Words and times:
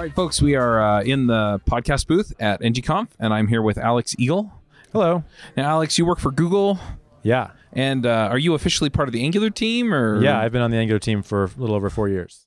All 0.00 0.06
right, 0.06 0.14
folks, 0.14 0.40
we 0.40 0.54
are 0.54 0.80
uh, 0.82 1.02
in 1.02 1.26
the 1.26 1.60
podcast 1.68 2.06
booth 2.06 2.32
at 2.40 2.62
NGConf, 2.62 3.08
and 3.18 3.34
I'm 3.34 3.46
here 3.48 3.60
with 3.60 3.76
Alex 3.76 4.16
Eagle. 4.18 4.50
Hello. 4.92 5.24
Now, 5.58 5.68
Alex, 5.72 5.98
you 5.98 6.06
work 6.06 6.18
for 6.18 6.30
Google, 6.30 6.78
Yeah. 7.22 7.50
and 7.74 8.06
uh, 8.06 8.28
are 8.30 8.38
you 8.38 8.54
officially 8.54 8.88
part 8.88 9.10
of 9.10 9.12
the 9.12 9.22
Angular 9.22 9.50
team? 9.50 9.92
Or 9.92 10.22
Yeah, 10.22 10.40
I've 10.40 10.52
been 10.52 10.62
on 10.62 10.70
the 10.70 10.78
Angular 10.78 11.00
team 11.00 11.22
for 11.22 11.44
a 11.44 11.50
little 11.58 11.76
over 11.76 11.90
four 11.90 12.08
years. 12.08 12.46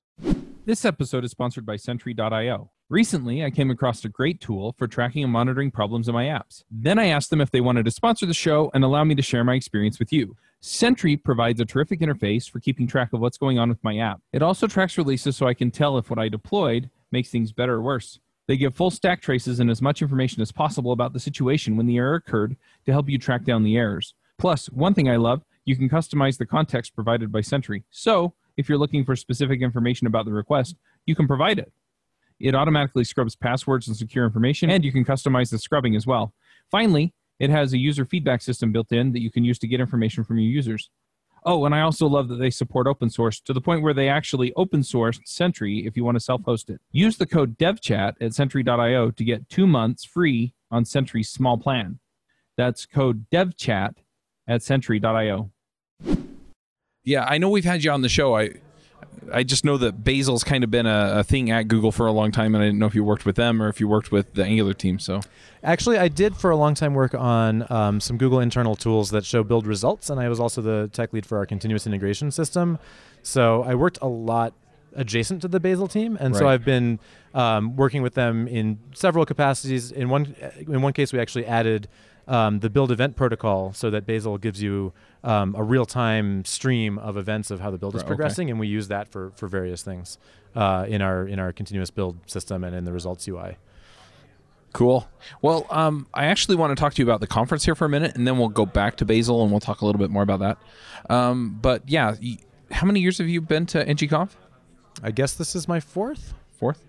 This 0.66 0.84
episode 0.84 1.24
is 1.26 1.30
sponsored 1.30 1.64
by 1.64 1.76
Sentry.io. 1.76 2.72
Recently, 2.90 3.46
I 3.46 3.52
came 3.52 3.70
across 3.70 4.04
a 4.04 4.10
great 4.10 4.42
tool 4.42 4.74
for 4.80 4.88
tracking 4.88 5.24
and 5.24 5.32
monitoring 5.32 5.70
problems 5.70 6.08
in 6.08 6.16
my 6.16 6.26
apps. 6.26 6.64
Then 6.72 6.98
I 6.98 7.06
asked 7.10 7.30
them 7.30 7.40
if 7.40 7.52
they 7.52 7.62
wanted 7.62 7.86
to 7.86 7.92
sponsor 7.92 8.26
the 8.26 8.34
show 8.34 8.72
and 8.74 8.84
allow 8.84 9.04
me 9.04 9.14
to 9.14 9.22
share 9.22 9.44
my 9.44 9.54
experience 9.54 10.00
with 10.00 10.12
you. 10.12 10.36
Sentry 10.60 11.18
provides 11.18 11.60
a 11.60 11.66
terrific 11.66 12.00
interface 12.00 12.50
for 12.50 12.60
keeping 12.60 12.88
track 12.88 13.14
of 13.14 13.20
what's 13.20 13.38
going 13.38 13.60
on 13.60 13.70
with 13.70 13.84
my 13.84 14.00
app. 14.00 14.22
It 14.32 14.42
also 14.42 14.66
tracks 14.66 14.98
releases 14.98 15.38
so 15.38 15.46
I 15.46 15.54
can 15.54 15.70
tell 15.70 16.00
if 16.00 16.10
what 16.10 16.18
I 16.18 16.30
deployed 16.30 16.90
makes 17.14 17.30
things 17.30 17.54
better 17.54 17.76
or 17.76 17.82
worse. 17.82 18.20
They 18.48 18.58
give 18.58 18.76
full 18.76 18.92
stack 18.92 19.22
traces 19.22 19.62
and 19.62 19.70
as 19.70 19.82
much 19.82 20.02
information 20.02 20.42
as 20.42 20.52
possible 20.52 20.92
about 20.92 21.14
the 21.14 21.20
situation 21.20 21.78
when 21.78 21.86
the 21.86 21.98
error 21.98 22.16
occurred 22.16 22.58
to 22.86 22.92
help 22.92 23.08
you 23.08 23.18
track 23.18 23.46
down 23.46 23.64
the 23.64 23.78
errors. 23.78 24.14
Plus, 24.38 24.66
one 24.68 24.94
thing 24.94 25.10
I 25.10 25.16
love, 25.16 25.44
you 25.64 25.78
can 25.78 25.88
customize 25.88 26.38
the 26.38 26.46
context 26.46 26.94
provided 26.94 27.32
by 27.32 27.40
Sentry. 27.40 27.86
So, 27.90 28.34
if 28.58 28.68
you're 28.68 28.78
looking 28.78 29.06
for 29.06 29.16
specific 29.16 29.62
information 29.62 30.08
about 30.08 30.26
the 30.26 30.34
request, 30.34 30.76
you 31.06 31.16
can 31.16 31.28
provide 31.28 31.58
it. 31.58 31.72
It 32.40 32.54
automatically 32.54 33.06
scrubs 33.06 33.36
passwords 33.36 33.88
and 33.88 33.96
secure 33.96 34.26
information, 34.26 34.70
and 34.70 34.84
you 34.84 34.92
can 34.92 35.06
customize 35.06 35.50
the 35.50 35.58
scrubbing 35.58 35.96
as 35.96 36.06
well. 36.06 36.34
Finally, 36.70 37.14
it 37.40 37.50
has 37.50 37.74
a 37.74 37.78
user 37.78 38.06
feedback 38.06 38.42
system 38.42 38.72
built 38.72 38.92
in 38.92 39.14
that 39.14 39.22
you 39.22 39.32
can 39.32 39.46
use 39.46 39.58
to 39.60 39.68
get 39.68 39.80
information 39.80 40.24
from 40.24 40.38
your 40.38 40.52
users. 40.52 40.90
Oh, 41.46 41.66
and 41.66 41.76
I 41.76 41.82
also 41.82 42.08
love 42.08 42.30
that 42.30 42.38
they 42.38 42.50
support 42.50 42.88
open 42.88 43.10
source 43.10 43.40
to 43.42 43.54
the 43.54 43.62
point 43.62 43.82
where 43.82 43.94
they 43.94 44.08
actually 44.08 44.54
open 44.56 44.82
sourced 44.82 45.20
Sentry 45.26 45.86
if 45.86 45.98
you 45.98 46.04
want 46.04 46.16
to 46.16 46.20
self 46.20 46.44
host 46.44 46.70
it. 46.70 46.80
Use 46.92 47.18
the 47.18 47.26
code 47.26 47.58
DevChat 47.58 48.14
at 48.22 48.34
Sentry.io 48.34 49.12
to 49.12 49.24
get 49.24 49.50
two 49.50 49.68
months 49.68 50.06
free 50.06 50.54
on 50.72 50.86
Sentry's 50.86 51.30
small 51.30 51.58
plan. 51.58 52.00
That's 52.56 52.86
code 52.86 53.26
DevChat 53.32 53.96
at 54.48 54.64
Sentry.io. 54.64 55.52
yeah, 57.04 57.26
I 57.26 57.38
know 57.38 57.50
we've 57.50 57.66
had 57.66 57.84
you 57.84 57.92
on 57.92 58.02
the 58.02 58.10
show. 58.10 58.38
I 58.38 58.52
I 59.32 59.44
just 59.44 59.66
know 59.66 59.78
that 59.78 60.04
Bazel's 60.04 60.44
kind 60.44 60.64
of 60.64 60.72
been 60.72 60.86
a, 60.86 61.20
a 61.20 61.24
thing 61.24 61.50
at 61.50 61.68
Google 61.68 61.92
for 61.92 62.06
a 62.08 62.12
long 62.12 62.32
time, 62.32 62.56
and 62.56 62.64
I 62.64 62.68
didn't 62.68 62.80
know 62.80 62.86
if 62.86 62.96
you 62.96 63.04
worked 63.04 63.26
with 63.26 63.36
them 63.36 63.62
or 63.62 63.68
if 63.70 63.80
you 63.80 63.88
worked 63.88 64.12
with 64.12 64.34
the 64.34 64.44
Angular 64.44 64.74
team. 64.74 65.00
So 65.00 65.22
Actually, 65.64 65.98
I 65.98 66.10
did 66.10 66.36
for 66.36 66.52
a 66.52 66.58
long 66.58 66.76
time 66.76 66.94
work 66.94 67.16
on 67.16 67.66
um, 67.72 68.00
some 68.02 68.18
Google 68.18 68.40
internal 68.42 68.76
tools 68.76 69.12
that 69.12 69.26
show 69.26 69.44
build 69.44 69.66
results, 69.66 70.10
and 70.10 70.20
I 70.20 70.28
was 70.28 70.40
also 70.40 70.62
the 70.62 70.90
tech 70.92 71.14
lead 71.14 71.26
for 71.26 71.38
our 71.38 71.46
continuous 71.46 71.88
integration 71.88 72.32
system. 72.32 72.80
So 73.22 73.64
I 73.64 73.76
worked 73.76 74.00
a 74.02 74.08
lot 74.08 74.54
adjacent 74.96 75.42
to 75.42 75.48
the 75.48 75.60
Bazel 75.60 75.88
team, 75.88 76.18
and 76.20 76.36
so 76.36 76.48
I've 76.48 76.66
been 76.66 77.00
um, 77.34 77.76
working 77.76 78.02
with 78.02 78.14
them 78.14 78.48
in 78.48 78.78
several 78.94 79.26
capacities. 79.26 79.92
In 79.92 80.10
one, 80.10 80.36
in 80.60 80.82
one 80.82 80.94
case, 80.94 81.14
we 81.14 81.20
actually 81.20 81.46
added 81.46 81.88
um, 82.28 82.60
the 82.60 82.70
build 82.70 82.92
event 82.92 83.16
protocol 83.16 83.74
so 83.74 83.90
that 83.90 84.06
Bazel 84.06 84.38
gives 84.38 84.62
you 84.62 84.94
um, 85.24 85.56
a 85.58 85.64
real-time 85.64 86.46
stream 86.46 86.98
of 87.00 87.18
events 87.18 87.52
of 87.52 87.60
how 87.60 87.70
the 87.72 87.78
build 87.78 87.96
is 87.96 88.00
Right, 88.02 88.06
okay. 88.06 88.08
progressing, 88.16 88.50
and 88.50 88.60
we 88.60 88.68
use 88.68 88.88
that 88.90 89.08
for 89.08 89.32
for 89.36 89.48
various 89.48 89.82
things 89.84 90.18
uh, 90.56 90.86
in 90.88 91.02
our 91.02 91.28
in 91.28 91.40
our 91.40 91.52
continuous 91.54 91.90
build 91.92 92.18
system 92.30 92.64
and 92.64 92.76
in 92.76 92.86
the 92.86 92.92
results 92.94 93.28
UI. 93.28 93.58
Cool. 94.74 95.08
Well, 95.44 95.68
um, 95.70 96.08
I 96.16 96.26
actually 96.26 96.56
want 96.56 96.76
to 96.76 96.82
talk 96.82 96.96
to 96.96 97.02
you 97.02 97.06
about 97.08 97.20
the 97.22 97.28
conference 97.28 97.64
here 97.64 97.76
for 97.76 97.86
a 97.86 97.90
minute, 97.90 98.16
and 98.16 98.26
then 98.26 98.40
we'll 98.40 98.50
go 98.50 98.66
back 98.66 98.96
to 98.98 99.06
Bazel 99.06 99.44
and 99.44 99.52
we'll 99.52 99.60
talk 99.60 99.82
a 99.82 99.86
little 99.86 100.00
bit 100.00 100.10
more 100.10 100.24
about 100.24 100.40
that. 100.40 100.58
Um, 101.14 101.60
but 101.62 101.88
yeah, 101.88 102.16
y- 102.22 102.40
how 102.72 102.88
many 102.88 103.00
years 103.00 103.20
have 103.20 103.28
you 103.28 103.40
been 103.40 103.68
to 103.68 103.86
NGConf? 103.86 104.30
I 105.04 105.12
guess 105.12 105.36
this 105.36 105.56
is 105.56 105.68
my 105.68 105.80
fourth. 105.80 106.34
Fourth. 106.58 106.82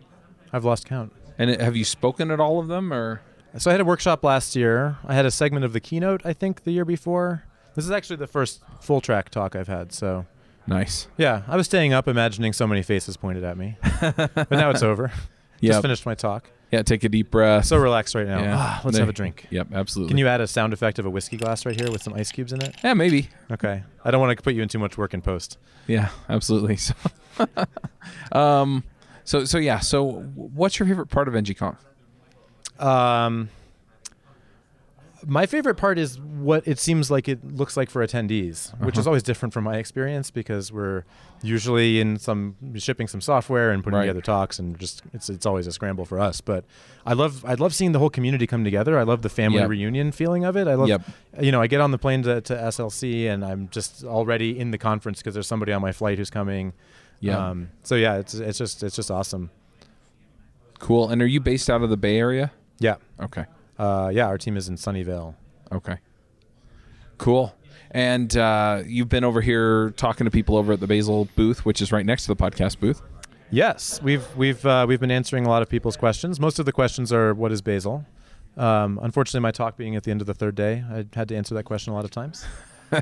I've 0.51 0.65
lost 0.65 0.87
count. 0.87 1.13
And 1.37 1.51
it- 1.51 1.61
have 1.61 1.77
you 1.77 1.85
spoken 1.85 2.31
at 2.31 2.41
all 2.41 2.59
of 2.59 2.69
them, 2.69 2.91
or 2.91 3.21
So 3.59 3.71
I 3.71 3.75
had 3.75 3.81
a 3.81 3.85
workshop 3.85 4.25
last 4.25 4.57
year. 4.57 4.97
I 5.07 5.15
had 5.15 5.27
a 5.27 5.31
segment 5.31 5.65
of 5.65 5.73
the 5.73 5.81
keynote, 5.81 6.23
I 6.25 6.33
think, 6.33 6.65
the 6.65 6.73
year 6.73 6.85
before. 6.85 7.45
This 7.75 7.85
is 7.85 7.91
actually 7.91 8.17
the 8.17 8.27
first 8.27 8.61
full 8.81 9.01
track 9.01 9.31
talk 9.31 9.55
I've 9.57 9.69
had. 9.69 9.93
So 9.93 10.27
nice? 10.67 11.09
yeah, 11.17 11.43
I 11.49 11.57
was 11.57 11.67
staying 11.67 11.93
up, 11.93 12.09
imagining 12.09 12.53
so 12.53 12.67
many 12.67 12.83
faces 12.83 13.17
pointed 13.17 13.45
at 13.45 13.57
me, 13.57 13.77
but 14.01 14.51
now 14.51 14.71
it's 14.71 14.83
over. 14.83 15.13
Yeah. 15.61 15.71
Just 15.73 15.83
finished 15.83 16.05
my 16.07 16.15
talk. 16.15 16.51
Yeah. 16.73 16.83
Take 16.83 17.05
a 17.05 17.09
deep 17.09 17.31
breath. 17.31 17.67
So 17.67 17.77
relaxed 17.77 18.15
right 18.17 18.27
now. 18.27 18.41
Yeah. 18.43 18.55
Ah, 18.59 18.81
let's 18.85 18.97
There- 18.97 19.03
have 19.03 19.09
a 19.09 19.13
drink. 19.13 19.47
Yep. 19.51 19.69
Absolutely. 19.73 20.11
Can 20.11 20.19
you 20.19 20.27
add 20.27 20.41
a 20.41 20.47
sound 20.49 20.73
effect 20.73 20.99
of 20.99 21.07
a 21.07 21.11
whiskey 21.11 21.37
glass 21.37 21.65
right 21.65 21.79
here 21.79 21.91
with 21.91 22.03
some 22.03 22.15
ice 22.15 22.33
cubes 22.33 22.53
in 22.53 22.61
it? 22.61 22.75
Yeah, 22.83 22.95
maybe. 22.95 23.29
Okay. 23.53 23.85
I 24.05 24.11
don't 24.11 24.21
want 24.21 24.37
to 24.37 24.43
put 24.43 24.55
you 24.55 24.63
in 24.63 24.69
too 24.69 24.81
much 24.81 24.99
work 24.99 25.15
in 25.15 25.23
post. 25.23 25.59
Yeah, 25.87 26.09
absolutely. 26.29 26.79
So, 27.35 27.45
um, 28.39 28.85
so 29.25 29.45
so 29.45 29.59
yeah. 29.59 29.81
So, 29.81 30.05
what's 30.35 30.79
your 30.79 30.87
favorite 30.87 31.07
part 31.09 31.27
of 31.27 31.35
NGConf? 31.35 31.79
Um, 32.79 33.49
my 35.27 35.47
favorite 35.47 35.77
part 35.77 35.99
is 35.99 36.21
what 36.21 36.69
it 36.69 36.79
seems 36.79 37.11
like 37.11 37.31
it 37.31 37.43
looks 37.57 37.79
like 37.79 37.89
for 37.89 38.07
attendees, 38.07 38.79
which 38.81 38.97
is 38.97 39.01
Uh-huh. 39.01 39.11
always 39.11 39.23
different 39.23 39.55
from 39.55 39.65
my 39.65 39.79
experience 39.79 40.31
because 40.31 40.71
we're 40.71 41.05
usually 41.41 41.99
in 41.99 42.19
some 42.19 42.57
shipping 42.77 43.07
some 43.09 43.23
software 43.23 43.71
and 43.71 43.83
putting 43.83 43.97
Right. 43.97 44.03
together 44.05 44.21
talks, 44.21 44.59
and 44.59 44.79
just 44.79 45.03
it's 45.15 45.31
it's 45.31 45.47
always 45.47 45.67
a 45.67 45.73
scramble 45.73 46.05
for 46.05 46.21
us. 46.21 46.43
But 46.43 46.65
I 47.07 47.15
love 47.15 47.43
I 47.47 47.55
love 47.55 47.75
seeing 47.75 47.93
the 47.93 48.01
whole 48.01 48.11
community 48.11 48.47
come 48.47 48.65
together. 48.65 48.99
I 48.99 49.03
love 49.05 49.23
the 49.23 49.31
family 49.31 49.61
Yep. 49.61 49.71
reunion 49.71 50.13
feeling 50.13 50.45
of 50.45 50.57
it. 50.59 50.69
I 50.69 50.75
love 50.75 50.89
Yep. 50.89 51.03
you 51.41 51.53
know 51.53 51.63
I 51.63 51.69
get 51.69 51.81
on 51.81 51.91
the 51.91 51.99
plane 51.99 52.23
to, 52.25 52.43
to 52.43 52.55
SLC 52.55 53.27
and 53.27 53.43
I'm 53.43 53.69
just 53.71 54.05
already 54.05 54.59
in 54.59 54.73
the 54.73 54.79
conference 54.79 55.21
because 55.21 55.33
there's 55.33 55.47
somebody 55.47 55.73
on 55.73 55.81
my 55.81 55.93
flight 55.93 56.19
who's 56.19 56.31
coming. 56.31 56.75
Yeah. 57.21 57.49
Um, 57.49 57.71
so 57.83 57.95
yeah, 57.95 58.17
it's 58.17 58.35
it's 58.35 58.59
just 58.59 58.83
it's 58.83 58.97
just 58.97 59.11
awesome. 59.11 59.49
Cool. 60.81 61.09
And 61.09 61.23
are 61.23 61.27
you 61.27 61.41
based 61.41 61.71
out 61.71 61.81
of 61.83 61.89
the 61.89 61.97
Bay 61.97 62.19
Area? 62.19 62.53
Yeah. 62.79 62.97
Okay. 63.21 63.45
Uh, 63.79 64.11
yeah, 64.13 64.27
our 64.27 64.39
team 64.39 64.57
is 64.57 64.69
in 64.69 64.77
Sunnyvale. 64.77 65.35
Okay. 65.73 65.99
Cool. 67.19 67.55
And 67.91 68.37
uh, 68.37 68.83
you've 68.87 69.09
been 69.09 69.25
over 69.25 69.41
here 69.41 69.91
talking 69.91 70.25
to 70.25 70.31
people 70.31 70.57
over 70.57 70.73
at 70.73 70.81
the 70.81 70.87
Bazel 70.87 71.29
booth, 71.37 71.65
which 71.65 71.81
is 71.81 71.93
right 71.93 72.05
next 72.05 72.25
to 72.25 72.35
the 72.35 72.37
podcast 72.37 72.81
booth. 72.81 73.03
Yes, 73.51 74.03
we've 74.03 74.27
we've 74.37 74.65
uh, 74.67 74.85
we've 74.89 74.99
been 74.99 75.13
answering 75.13 75.47
a 75.47 75.49
lot 75.49 75.63
of 75.63 75.69
people's 75.69 75.97
questions. 75.97 76.41
Most 76.41 76.59
of 76.59 76.67
the 76.67 76.73
questions 76.73 77.13
are, 77.13 77.35
"What 77.35 77.53
is 77.53 77.63
bazel?" 77.63 78.05
Um, 78.57 78.99
unfortunately, 79.01 79.41
my 79.41 79.53
talk 79.53 79.77
being 79.77 79.95
at 79.95 80.03
the 80.03 80.11
end 80.11 80.21
of 80.21 80.27
the 80.27 80.35
third 80.35 80.57
day, 80.57 80.83
I 80.91 81.05
had 81.15 81.29
to 81.29 81.37
answer 81.37 81.55
that 81.55 81.65
question 81.65 81.93
a 81.93 81.97
lot 81.97 82.05
of 82.05 82.11
times. 82.11 82.45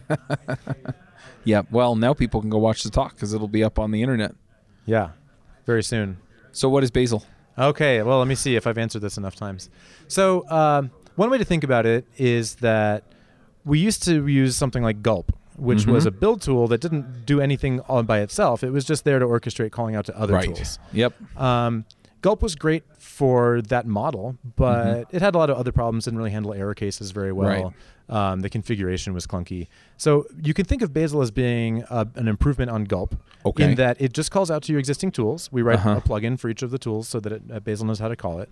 Yeah. 1.45 1.63
Well, 1.71 1.97
now 1.97 2.15
people 2.15 2.41
can 2.41 2.51
go 2.51 2.59
watch 2.59 2.83
the 2.83 2.91
talk 2.91 3.15
because 3.15 3.35
it'll 3.35 3.49
be 3.49 3.65
up 3.65 3.79
on 3.79 3.91
the 3.91 4.03
internet. 4.03 4.35
Yeah, 4.87 5.11
very 5.67 5.83
soon. 5.83 6.19
So, 6.53 6.69
what 6.69 6.85
is 6.85 6.91
Bazel? 6.91 7.25
Okay, 7.59 8.03
well, 8.03 8.19
let 8.19 8.29
me 8.29 8.35
see 8.35 8.57
if 8.57 8.67
I've 8.67 8.79
answered 8.79 9.03
this 9.03 9.17
enough 9.17 9.37
times. 9.37 9.69
So, 10.09 10.49
um, 10.51 10.91
one 11.17 11.29
way 11.31 11.39
to 11.39 11.45
think 11.45 11.65
about 11.65 11.85
it 11.87 12.07
is 12.17 12.57
that 12.57 13.05
we 13.65 13.79
used 13.79 14.03
to 14.05 14.27
use 14.27 14.57
something 14.57 14.83
like 14.83 15.03
Gulp, 15.03 15.33
which 15.57 15.87
was 15.87 16.05
Mhm. 16.05 16.09
a 16.09 16.11
build 16.13 16.41
tool 16.43 16.67
that 16.69 16.81
didn't 16.81 17.27
do 17.27 17.41
anything 17.41 17.81
all 17.81 18.03
by 18.03 18.21
itself. 18.21 18.65
It 18.65 18.71
was 18.71 18.85
just 18.85 19.05
there 19.05 19.19
to 19.19 19.27
orchestrate 19.27 19.71
calling 19.71 19.95
out 19.95 20.07
to 20.07 20.19
other 20.19 20.35
right. 20.35 20.47
tools. 20.47 20.79
Yep. 20.93 21.13
Um, 21.39 21.85
Gulp 22.23 22.41
was 22.43 22.55
great 22.55 22.85
for 23.19 23.61
that 23.63 23.87
model, 23.87 24.37
but 24.57 24.87
Mm-hmm. 25.07 25.17
it 25.17 25.21
had 25.23 25.35
a 25.35 25.39
lot 25.39 25.51
of 25.51 25.57
other 25.59 25.73
problems. 25.73 26.05
Didn't 26.07 26.19
really 26.19 26.31
handle 26.31 26.55
error 26.55 26.75
cases 26.75 27.11
very 27.11 27.33
well. 27.33 27.75
Um, 28.09 28.41
the 28.41 28.49
configuration 28.51 29.13
was 29.15 29.27
clunky. 29.27 29.69
So 29.97 30.27
you 30.43 30.55
can 30.55 30.65
think 30.65 30.83
of 30.83 30.93
Bazel 30.93 31.21
as 31.23 31.31
being 31.31 31.85
uh, 31.85 32.05
an 32.15 32.27
improvement 32.29 32.71
on 32.71 32.85
Gulp. 32.85 33.15
Okay. 33.45 33.65
In 33.65 33.75
that 33.77 34.01
it 34.01 34.13
just 34.13 34.31
calls 34.31 34.51
out 34.51 34.63
to 34.65 34.73
your 34.73 34.79
existing 34.81 35.11
tools. 35.13 35.51
We 35.53 35.63
write 35.63 35.79
Uh-huh. 35.81 36.01
a 36.05 36.09
plugin 36.09 36.39
for 36.39 36.49
each 36.49 36.63
of 36.63 36.71
the 36.71 36.79
tools 36.79 37.07
so 37.09 37.21
that 37.21 37.33
it, 37.33 37.43
uh, 37.53 37.61
Bazel 37.61 37.87
knows 37.87 37.99
how 38.01 38.09
to 38.09 38.17
call 38.17 38.41
it. 38.41 38.49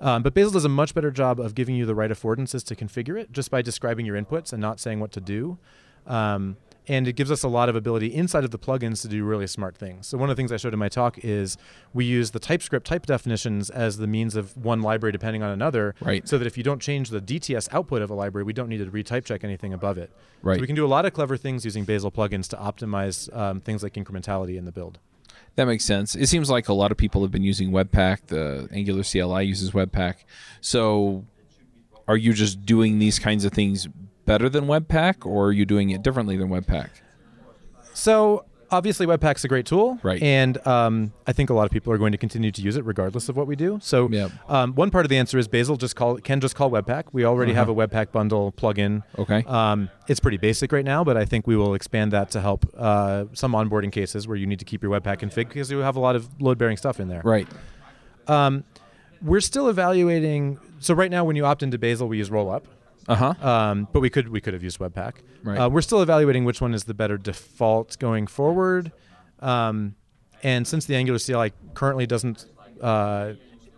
Um, 0.00 0.22
but 0.22 0.32
Bazel 0.34 0.52
does 0.52 0.64
a 0.64 0.68
much 0.82 0.94
better 0.94 1.10
job 1.10 1.38
of 1.40 1.54
giving 1.54 1.74
you 1.74 1.84
the 1.86 1.94
right 1.94 2.10
affordances 2.10 2.64
to 2.66 2.74
configure 2.76 3.18
it 3.18 3.30
just 3.32 3.50
by 3.50 3.62
describing 3.62 4.06
your 4.06 4.16
inputs 4.20 4.52
and 4.52 4.60
not 4.60 4.78
saying 4.80 5.00
what 5.00 5.12
to 5.12 5.20
do. 5.20 5.58
Um, 6.06 6.56
and 6.88 7.06
it 7.06 7.12
gives 7.14 7.30
us 7.30 7.42
a 7.42 7.48
lot 7.48 7.68
of 7.68 7.76
ability 7.76 8.06
inside 8.14 8.44
of 8.44 8.50
the 8.50 8.58
plugins 8.58 9.02
to 9.02 9.08
do 9.08 9.22
really 9.24 9.46
smart 9.46 9.76
things. 9.76 10.06
So 10.06 10.16
one 10.18 10.30
of 10.30 10.36
the 10.36 10.40
things 10.40 10.50
I 10.50 10.56
showed 10.56 10.72
in 10.72 10.78
my 10.78 10.88
talk 10.88 11.18
is 11.22 11.56
we 11.92 12.04
use 12.04 12.30
the 12.30 12.38
TypeScript 12.38 12.86
type 12.86 13.04
definitions 13.06 13.68
as 13.70 13.98
the 13.98 14.06
means 14.06 14.34
of 14.36 14.56
one 14.56 14.80
library 14.80 15.12
depending 15.12 15.42
on 15.42 15.50
another, 15.50 15.94
Right. 16.00 16.26
so 16.26 16.38
that 16.38 16.46
if 16.46 16.56
you 16.56 16.64
don't 16.64 16.80
change 16.80 17.10
the 17.10 17.20
DTS 17.20 17.68
output 17.72 18.00
of 18.02 18.10
a 18.10 18.14
library, 18.14 18.44
we 18.44 18.52
don't 18.52 18.68
need 18.68 18.78
to 18.78 18.86
retype 18.86 19.24
check 19.24 19.44
anything 19.44 19.72
above 19.72 19.98
it. 19.98 20.10
Right. 20.42 20.56
So 20.56 20.60
we 20.62 20.66
can 20.66 20.76
do 20.76 20.86
a 20.86 20.88
lot 20.88 21.04
of 21.04 21.12
clever 21.12 21.36
things 21.36 21.64
using 21.64 21.84
Bazel 21.84 22.10
plugins 22.10 22.48
to 22.48 22.56
optimize 22.56 23.34
um, 23.36 23.60
things 23.60 23.82
like 23.82 23.94
incrementality 23.94 24.56
in 24.56 24.64
the 24.64 24.72
build. 24.72 24.98
That 25.56 25.66
makes 25.66 25.84
sense. 25.84 26.14
It 26.14 26.28
seems 26.28 26.48
like 26.48 26.68
a 26.68 26.72
lot 26.72 26.92
of 26.92 26.96
people 26.96 27.20
have 27.22 27.30
been 27.32 27.42
using 27.42 27.70
Webpack. 27.70 28.26
The 28.28 28.68
Angular 28.72 29.02
CLI 29.02 29.42
uses 29.44 29.72
Webpack. 29.72 30.14
So, 30.60 31.24
are 32.06 32.16
you 32.16 32.32
just 32.32 32.64
doing 32.64 32.98
these 33.00 33.18
kinds 33.18 33.44
of 33.44 33.52
things 33.52 33.88
better 34.28 34.48
than 34.48 34.66
Webpack, 34.66 35.26
or 35.26 35.46
are 35.46 35.52
you 35.52 35.66
doing 35.66 35.90
it 35.90 36.02
differently 36.02 36.36
than 36.36 36.48
Webpack? 36.48 36.90
So 37.94 38.44
obviously, 38.70 39.06
Webpack's 39.06 39.42
a 39.44 39.48
great 39.48 39.66
tool, 39.66 39.98
Right. 40.02 40.22
And 40.22 40.64
um, 40.66 41.12
I 41.26 41.32
think 41.32 41.50
a 41.50 41.54
lot 41.54 41.64
of 41.64 41.70
people 41.72 41.92
are 41.92 41.98
going 41.98 42.12
to 42.12 42.18
continue 42.18 42.52
to 42.52 42.62
use 42.62 42.76
it 42.76 42.84
regardless 42.84 43.28
of 43.28 43.36
what 43.36 43.46
we 43.46 43.56
do. 43.56 43.78
So 43.82 44.08
Yep. 44.10 44.30
um, 44.48 44.74
one 44.74 44.90
part 44.90 45.04
of 45.04 45.08
the 45.08 45.16
answer 45.16 45.38
is 45.38 45.48
Bazel 45.48 45.76
just 45.76 45.96
call 45.96 46.16
can 46.18 46.40
just 46.40 46.54
call 46.54 46.70
Webpack. 46.70 47.04
We 47.12 47.24
already 47.24 47.54
have 47.54 47.68
a 47.68 47.72
Uh-huh. 47.72 47.86
Webpack 47.86 48.12
bundle 48.12 48.52
plugin. 48.52 49.02
Okay. 49.18 49.42
Um, 49.46 49.88
it's 50.06 50.20
pretty 50.20 50.36
basic 50.36 50.70
right 50.70 50.84
now, 50.84 51.02
but 51.02 51.16
I 51.16 51.24
think 51.24 51.46
we 51.46 51.56
will 51.56 51.74
expand 51.74 52.12
that 52.12 52.30
to 52.32 52.40
help 52.40 52.66
uh, 52.76 53.24
some 53.32 53.52
onboarding 53.52 53.90
cases 53.90 54.28
where 54.28 54.36
you 54.36 54.46
need 54.46 54.58
to 54.60 54.64
keep 54.64 54.82
your 54.82 54.92
Webpack 54.92 55.20
config 55.20 55.48
because 55.48 55.70
you 55.70 55.78
have 55.78 55.96
a 55.96 56.00
lot 56.00 56.14
of 56.14 56.28
load-bearing 56.40 56.76
stuff 56.76 57.00
in 57.00 57.08
there. 57.08 57.22
right. 57.24 57.48
Um, 58.26 58.64
we're 59.22 59.40
still 59.40 59.68
evaluating. 59.68 60.60
So 60.78 60.94
right 60.94 61.10
now, 61.10 61.24
when 61.24 61.34
you 61.34 61.44
opt 61.46 61.62
into 61.64 61.78
Bazel, 61.78 62.06
we 62.08 62.18
use 62.18 62.30
Rollup. 62.30 62.64
Uh 63.08 63.14
huh. 63.14 63.34
Um, 63.48 63.88
but 63.92 64.00
we 64.00 64.10
could 64.10 64.28
we 64.28 64.40
could 64.40 64.52
have 64.54 64.62
used 64.62 64.78
Webpack. 64.78 65.14
Right. 65.42 65.56
Uh, 65.58 65.68
we're 65.70 65.80
still 65.80 66.02
evaluating 66.02 66.44
which 66.44 66.60
one 66.60 66.74
is 66.74 66.84
the 66.84 66.94
better 66.94 67.16
default 67.16 67.98
going 67.98 68.26
forward. 68.26 68.92
Um, 69.40 69.94
and 70.42 70.66
since 70.66 70.84
the 70.86 70.94
Angular 70.96 71.18
CLI 71.18 71.52
currently 71.74 72.06
doesn't, 72.06 72.46
uh, 72.80 73.32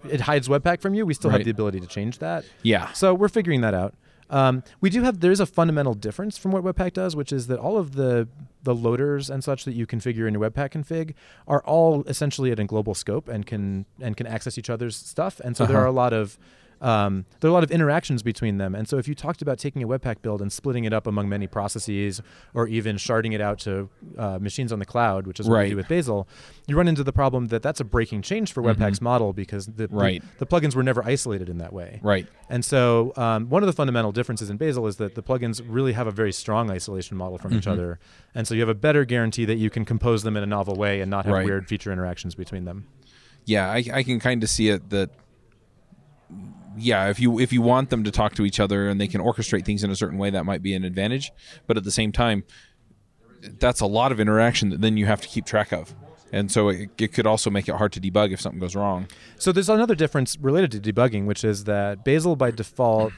it 0.08 0.22
hides 0.22 0.48
Webpack 0.48 0.80
from 0.80 0.94
you, 0.94 1.06
we 1.06 1.14
still 1.14 1.30
Right. 1.30 1.38
have 1.38 1.44
the 1.44 1.50
ability 1.50 1.80
to 1.80 1.86
change 1.86 2.18
that. 2.18 2.44
Yeah. 2.62 2.92
So 2.92 3.14
we're 3.14 3.28
figuring 3.28 3.60
that 3.60 3.74
out. 3.74 3.94
Um, 4.30 4.62
we 4.80 4.90
do 4.90 5.02
have 5.02 5.20
there 5.20 5.32
is 5.32 5.40
a 5.40 5.46
fundamental 5.46 5.92
difference 5.94 6.38
from 6.38 6.52
what 6.52 6.62
Webpack 6.62 6.92
does, 6.92 7.16
which 7.16 7.32
is 7.32 7.46
that 7.48 7.58
all 7.58 7.76
of 7.78 7.94
the 7.96 8.28
the 8.62 8.74
loaders 8.74 9.30
and 9.30 9.42
such 9.42 9.64
that 9.64 9.72
you 9.72 9.86
configure 9.86 10.28
in 10.28 10.34
your 10.34 10.50
Webpack 10.50 10.70
config 10.72 11.14
are 11.48 11.62
all 11.64 12.02
essentially 12.04 12.52
at 12.52 12.58
a 12.60 12.64
global 12.64 12.94
scope 12.94 13.28
and 13.28 13.46
can 13.46 13.86
and 14.00 14.16
can 14.16 14.26
access 14.26 14.56
each 14.58 14.70
other's 14.70 14.96
stuff. 14.96 15.40
And 15.40 15.56
so 15.56 15.66
there 15.66 15.76
Uh-huh. 15.78 15.84
are 15.84 15.88
a 15.88 15.92
lot 15.92 16.12
of 16.12 16.38
um, 16.80 17.26
there 17.40 17.48
are 17.48 17.52
a 17.52 17.54
lot 17.54 17.62
of 17.64 17.70
interactions 17.70 18.22
between 18.22 18.58
them. 18.58 18.74
And 18.74 18.88
so 18.88 18.96
if 18.98 19.06
you 19.06 19.14
talked 19.14 19.42
about 19.42 19.58
taking 19.58 19.82
a 19.82 19.88
Webpack 19.88 20.22
build 20.22 20.40
and 20.40 20.50
splitting 20.52 20.84
it 20.84 20.92
up 20.92 21.06
among 21.06 21.28
many 21.28 21.46
processes, 21.46 22.22
or 22.54 22.66
even 22.68 22.96
sharding 22.96 23.34
it 23.34 23.40
out 23.40 23.58
to 23.60 23.88
uh, 24.16 24.38
machines 24.40 24.72
on 24.72 24.78
the 24.78 24.86
cloud, 24.86 25.26
which 25.26 25.38
is 25.40 25.48
what 25.48 25.62
we 25.64 25.70
do 25.70 25.76
with 25.76 25.88
Bazel, 25.88 26.26
you 26.66 26.76
run 26.76 26.88
into 26.88 27.04
the 27.04 27.12
problem 27.12 27.48
that 27.48 27.62
that's 27.62 27.80
a 27.80 27.84
breaking 27.84 28.22
change 28.22 28.52
for 28.52 28.62
Webpack's 28.62 29.00
model 29.00 29.32
because 29.32 29.66
the, 29.66 29.72
the- 29.72 29.88
Mm-hmm. 29.90 29.98
Right. 29.98 30.22
the 30.38 30.46
plugins 30.46 30.74
were 30.74 30.82
never 30.82 31.04
isolated 31.04 31.48
in 31.48 31.58
that 31.58 31.72
way. 31.72 32.00
Right. 32.02 32.26
And 32.48 32.64
so, 32.64 33.12
um, 33.16 33.48
one 33.50 33.62
of 33.62 33.66
the 33.66 33.72
fundamental 33.72 34.12
differences 34.12 34.48
in 34.48 34.56
Bazel 34.56 34.86
is 34.86 34.96
that 34.96 35.14
the 35.16 35.22
plugins 35.22 35.60
really 35.66 35.92
have 35.92 36.06
a 36.06 36.10
very 36.12 36.32
strong 36.32 36.70
isolation 36.70 37.16
model 37.16 37.38
from 37.38 37.54
each 37.54 37.66
Mhm. 37.66 37.72
other. 37.72 37.98
And 38.34 38.46
so, 38.48 38.54
you 38.54 38.60
have 38.60 38.68
a 38.68 38.74
better 38.74 39.04
guarantee 39.04 39.44
that 39.44 39.56
you 39.56 39.68
can 39.68 39.84
compose 39.84 40.22
them 40.22 40.36
in 40.36 40.42
a 40.42 40.46
novel 40.46 40.76
way 40.76 41.00
and 41.00 41.10
not 41.10 41.24
have 41.26 41.34
Right. 41.34 41.44
weird 41.44 41.68
feature 41.68 41.92
interactions 41.92 42.34
between 42.34 42.64
them. 42.64 42.86
Yeah, 43.46 43.68
I, 43.70 43.84
I 43.92 44.02
can 44.02 44.20
kind 44.20 44.42
of 44.42 44.48
see 44.48 44.68
it 44.68 44.90
that 44.90 45.10
yeah, 46.76 47.08
if 47.08 47.20
you 47.20 47.38
if 47.38 47.52
you 47.52 47.62
want 47.62 47.90
them 47.90 48.04
to 48.04 48.10
talk 48.10 48.34
to 48.34 48.44
each 48.44 48.60
other 48.60 48.88
and 48.88 49.00
they 49.00 49.08
can 49.08 49.20
orchestrate 49.20 49.64
things 49.64 49.82
in 49.84 49.90
a 49.90 49.96
certain 49.96 50.18
way, 50.18 50.30
that 50.30 50.44
might 50.44 50.62
be 50.62 50.74
an 50.74 50.84
advantage. 50.84 51.32
But 51.66 51.76
at 51.76 51.84
the 51.84 51.90
same 51.90 52.12
time, 52.12 52.44
that's 53.58 53.80
a 53.80 53.86
lot 53.86 54.12
of 54.12 54.20
interaction 54.20 54.70
that 54.70 54.80
then 54.80 54.96
you 54.96 55.06
have 55.06 55.20
to 55.20 55.28
keep 55.28 55.46
track 55.46 55.72
of, 55.72 55.94
and 56.32 56.50
so 56.50 56.68
it, 56.68 56.90
it 56.98 57.12
could 57.12 57.26
also 57.26 57.50
make 57.50 57.68
it 57.68 57.74
hard 57.76 57.92
to 57.92 58.00
debug 58.00 58.32
if 58.32 58.40
something 58.40 58.60
goes 58.60 58.76
wrong. 58.76 59.08
So, 59.38 59.52
there's 59.52 59.68
another 59.68 59.94
difference 59.94 60.36
related 60.38 60.70
to 60.72 60.92
debugging, 60.92 61.26
which 61.26 61.44
is 61.44 61.64
that 61.64 62.04
Bazel 62.04 62.36
by 62.36 62.50
default 62.50 63.12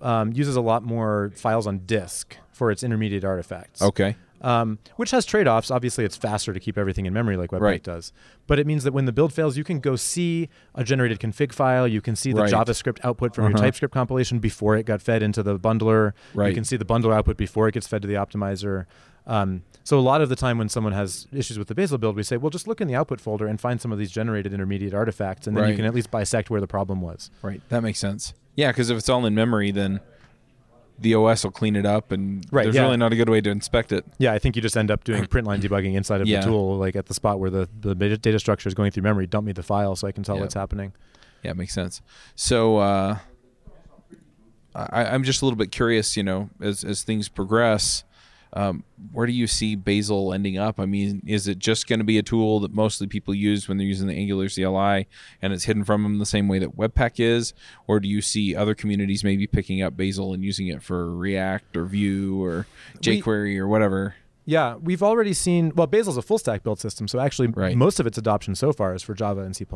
um, 0.00 0.32
uses 0.32 0.56
a 0.56 0.60
lot 0.60 0.82
more 0.82 1.32
files 1.34 1.66
on 1.66 1.80
disk 1.86 2.36
for 2.52 2.70
its 2.70 2.82
intermediate 2.82 3.24
artifacts. 3.24 3.82
Okay. 3.82 4.16
Um, 4.44 4.78
which 4.96 5.10
has 5.10 5.24
trade-offs. 5.24 5.70
Obviously, 5.70 6.04
it's 6.04 6.16
faster 6.16 6.52
to 6.52 6.60
keep 6.60 6.76
everything 6.78 7.06
in 7.06 7.12
memory 7.12 7.36
like 7.36 7.50
Webpack 7.50 7.60
Right. 7.60 7.82
does, 7.82 8.12
but 8.46 8.58
it 8.58 8.66
means 8.66 8.84
that 8.84 8.92
when 8.92 9.06
the 9.06 9.12
build 9.12 9.32
fails, 9.32 9.56
you 9.56 9.64
can 9.64 9.80
go 9.80 9.96
see 9.96 10.48
a 10.74 10.84
generated 10.84 11.18
config 11.18 11.52
file. 11.52 11.88
You 11.88 12.00
can 12.00 12.14
see 12.14 12.32
the 12.32 12.42
Right. 12.42 12.52
JavaScript 12.52 12.98
output 13.02 13.34
from 13.34 13.44
your 13.44 13.54
Uh-huh. 13.54 13.64
TypeScript 13.64 13.92
compilation 13.94 14.38
before 14.38 14.76
it 14.76 14.84
got 14.84 15.00
fed 15.02 15.22
into 15.22 15.42
the 15.42 15.58
bundler. 15.58 16.12
You 16.36 16.52
can 16.54 16.64
see 16.64 16.76
the 16.76 16.84
bundler 16.84 17.14
output 17.14 17.36
before 17.36 17.66
it 17.68 17.72
gets 17.72 17.86
fed 17.86 18.02
to 18.02 18.08
the 18.08 18.14
optimizer. 18.14 18.84
Um, 19.26 19.62
so 19.84 19.98
a 19.98 20.02
lot 20.02 20.20
of 20.20 20.28
the 20.28 20.36
time 20.36 20.58
when 20.58 20.68
someone 20.68 20.92
has 20.92 21.26
issues 21.32 21.58
with 21.58 21.68
the 21.68 21.74
Bazel 21.74 21.96
build, 21.96 22.14
we 22.14 22.22
say, 22.22 22.36
well, 22.36 22.50
just 22.50 22.68
look 22.68 22.82
in 22.82 22.88
the 22.88 22.94
output 22.94 23.22
folder 23.22 23.46
and 23.46 23.58
find 23.58 23.80
some 23.80 23.90
of 23.90 23.98
these 23.98 24.10
generated 24.10 24.52
intermediate 24.52 24.92
artifacts, 24.92 25.46
and 25.46 25.56
then 25.56 25.68
you 25.70 25.74
can 25.76 25.86
at 25.86 25.94
least 25.94 26.10
bisect 26.10 26.50
where 26.50 26.60
the 26.60 26.66
problem 26.66 27.00
was. 27.00 27.30
Right. 27.40 27.62
That 27.70 27.82
makes 27.82 27.98
sense. 27.98 28.34
Yeah, 28.54 28.70
because 28.70 28.90
if 28.90 28.98
it's 28.98 29.08
all 29.08 29.24
in 29.24 29.34
memory, 29.34 29.70
then 29.70 30.00
the 30.98 31.14
OS 31.14 31.44
will 31.44 31.50
clean 31.50 31.74
it 31.76 31.84
up, 31.86 32.12
and 32.12 32.46
Right, 32.52 32.64
there's 32.64 32.76
yeah. 32.76 32.82
really 32.82 32.96
not 32.96 33.12
a 33.12 33.16
good 33.16 33.28
way 33.28 33.40
to 33.40 33.50
inspect 33.50 33.90
it. 33.92 34.04
Yeah, 34.18 34.32
I 34.32 34.38
think 34.38 34.54
you 34.56 34.62
just 34.62 34.76
end 34.76 34.90
up 34.90 35.04
doing 35.04 35.26
print 35.28 35.46
line 35.46 35.60
debugging 35.60 35.94
inside 35.94 36.20
of 36.20 36.28
Yeah. 36.28 36.40
the 36.40 36.46
tool, 36.46 36.76
like 36.78 36.94
at 36.96 37.06
the 37.06 37.14
spot 37.14 37.40
where 37.40 37.50
the, 37.50 37.68
the 37.80 37.94
data 37.94 38.38
structure 38.38 38.68
is 38.68 38.74
going 38.74 38.90
through 38.92 39.02
memory. 39.02 39.26
Dump 39.26 39.46
me 39.46 39.52
the 39.52 39.62
file 39.62 39.96
so 39.96 40.06
I 40.06 40.12
can 40.12 40.22
tell 40.22 40.36
Yeah. 40.36 40.42
what's 40.42 40.54
happening. 40.54 40.92
Yeah, 41.42 41.50
it 41.50 41.56
makes 41.56 41.74
sense. 41.74 42.00
So 42.36 42.78
uh, 42.78 43.18
I, 44.74 45.04
I'm 45.06 45.24
just 45.24 45.42
a 45.42 45.44
little 45.44 45.58
bit 45.58 45.70
curious, 45.70 46.16
you 46.16 46.22
know, 46.22 46.50
as 46.60 46.84
as 46.84 47.02
things 47.02 47.28
progress, 47.28 48.04
um, 48.54 48.84
where 49.12 49.26
do 49.26 49.32
you 49.32 49.46
see 49.48 49.74
Bazel 49.74 50.32
ending 50.32 50.56
up? 50.56 50.78
I 50.78 50.86
mean, 50.86 51.22
is 51.26 51.48
it 51.48 51.58
just 51.58 51.88
going 51.88 51.98
to 51.98 52.04
be 52.04 52.18
a 52.18 52.22
tool 52.22 52.60
that 52.60 52.72
mostly 52.72 53.06
people 53.08 53.34
use 53.34 53.68
when 53.68 53.76
they're 53.78 53.86
using 53.86 54.06
the 54.06 54.14
Angular 54.14 54.48
CLI, 54.48 55.08
and 55.42 55.52
it's 55.52 55.64
hidden 55.64 55.84
from 55.84 56.04
them 56.04 56.18
the 56.18 56.24
same 56.26 56.46
way 56.48 56.60
that 56.60 56.76
Webpack 56.76 57.18
is, 57.18 57.52
or 57.88 57.98
do 58.00 58.08
you 58.08 58.22
see 58.22 58.54
other 58.54 58.74
communities 58.74 59.24
maybe 59.24 59.46
picking 59.48 59.82
up 59.82 59.96
Bazel 59.96 60.32
and 60.32 60.44
using 60.44 60.68
it 60.68 60.82
for 60.82 61.14
React 61.14 61.76
or 61.76 61.84
Vue 61.84 62.42
or 62.42 62.66
We- 63.04 63.20
jQuery 63.20 63.58
or 63.58 63.66
whatever? 63.66 64.14
Yeah, 64.46 64.76
we've 64.76 65.02
already 65.02 65.32
seen. 65.32 65.72
Well, 65.74 65.86
Bazel's 65.86 66.16
a 66.18 66.22
full 66.22 66.38
stack 66.38 66.62
build 66.62 66.78
system, 66.78 67.08
so 67.08 67.18
actually 67.18 67.48
Right. 67.48 67.76
most 67.76 67.98
of 67.98 68.06
its 68.06 68.18
adoption 68.18 68.54
so 68.54 68.72
far 68.72 68.94
is 68.94 69.02
for 69.02 69.14
Java 69.14 69.40
and 69.40 69.56
C++. 69.56 69.66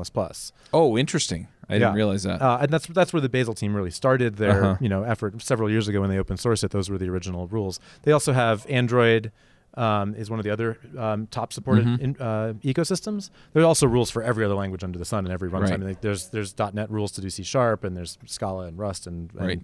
Oh, 0.74 0.98
interesting. 0.98 1.48
I 1.70 1.74
Yeah. 1.74 1.78
didn't 1.80 1.94
realize 1.94 2.22
that. 2.24 2.42
Uh, 2.42 2.58
and 2.60 2.70
that's 2.70 2.86
that's 2.88 3.12
where 3.12 3.20
the 3.22 3.28
Bazel 3.30 3.54
team 3.54 3.74
really 3.74 3.90
started 3.90 4.36
their 4.36 4.64
Uh-huh. 4.64 4.76
you 4.80 4.88
know 4.88 5.02
effort 5.04 5.40
several 5.42 5.70
years 5.70 5.88
ago 5.88 6.00
when 6.02 6.10
they 6.10 6.18
open 6.18 6.36
sourced 6.36 6.64
it. 6.64 6.70
Those 6.70 6.90
were 6.90 6.98
the 6.98 7.08
original 7.08 7.46
rules. 7.46 7.80
They 8.02 8.12
also 8.12 8.32
have 8.32 8.66
Android. 8.68 9.32
Um, 9.74 10.14
is 10.14 10.28
one 10.28 10.40
of 10.40 10.44
the 10.44 10.50
other 10.50 10.76
um, 10.98 11.28
top 11.28 11.52
supported 11.52 11.86
Mhm. 11.86 12.00
in, 12.00 12.16
uh, 12.18 12.54
ecosystems. 12.64 13.30
There 13.52 13.62
are 13.62 13.66
also 13.66 13.86
rules 13.86 14.10
for 14.10 14.22
every 14.24 14.44
other 14.44 14.54
language 14.54 14.82
under 14.82 14.98
the 14.98 15.04
sun 15.04 15.24
and 15.24 15.32
every 15.32 15.48
runtime. 15.48 15.60
Right. 15.60 15.72
I 15.74 15.76
mean, 15.76 15.88
like, 15.88 16.00
there's 16.00 16.30
there's 16.30 16.52
.NET 16.58 16.90
rules 16.90 17.12
to 17.12 17.20
do 17.20 17.30
C 17.30 17.44
sharp 17.44 17.84
and 17.84 17.96
there's 17.96 18.18
Scala 18.26 18.64
and 18.66 18.76
Rust 18.78 19.06
and, 19.06 19.30
and 19.38 19.46
Right. 19.46 19.62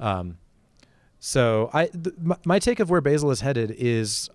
um, 0.00 0.38
so 1.26 1.70
I 1.72 1.86
th- 1.86 2.16
my, 2.20 2.36
my 2.44 2.58
take 2.58 2.80
of 2.80 2.90
where 2.90 3.00
Bazel 3.00 3.30
is 3.30 3.40
headed 3.40 3.70
is 3.78 4.28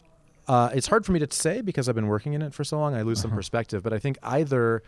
uh, 0.47 0.71
it's 0.73 0.87
hard 0.87 1.05
for 1.05 1.11
me 1.11 1.19
to 1.19 1.27
say 1.29 1.61
because 1.61 1.87
I've 1.87 1.93
been 1.93 2.07
working 2.07 2.33
in 2.33 2.41
it 2.41 2.51
for 2.51 2.63
so 2.63 2.79
long. 2.79 2.95
I 2.95 3.03
lose 3.03 3.21
some 3.21 3.29
Uh-huh. 3.29 3.37
perspective, 3.37 3.83
but 3.83 3.93
I 3.93 3.99
think 3.99 4.17
either 4.23 4.81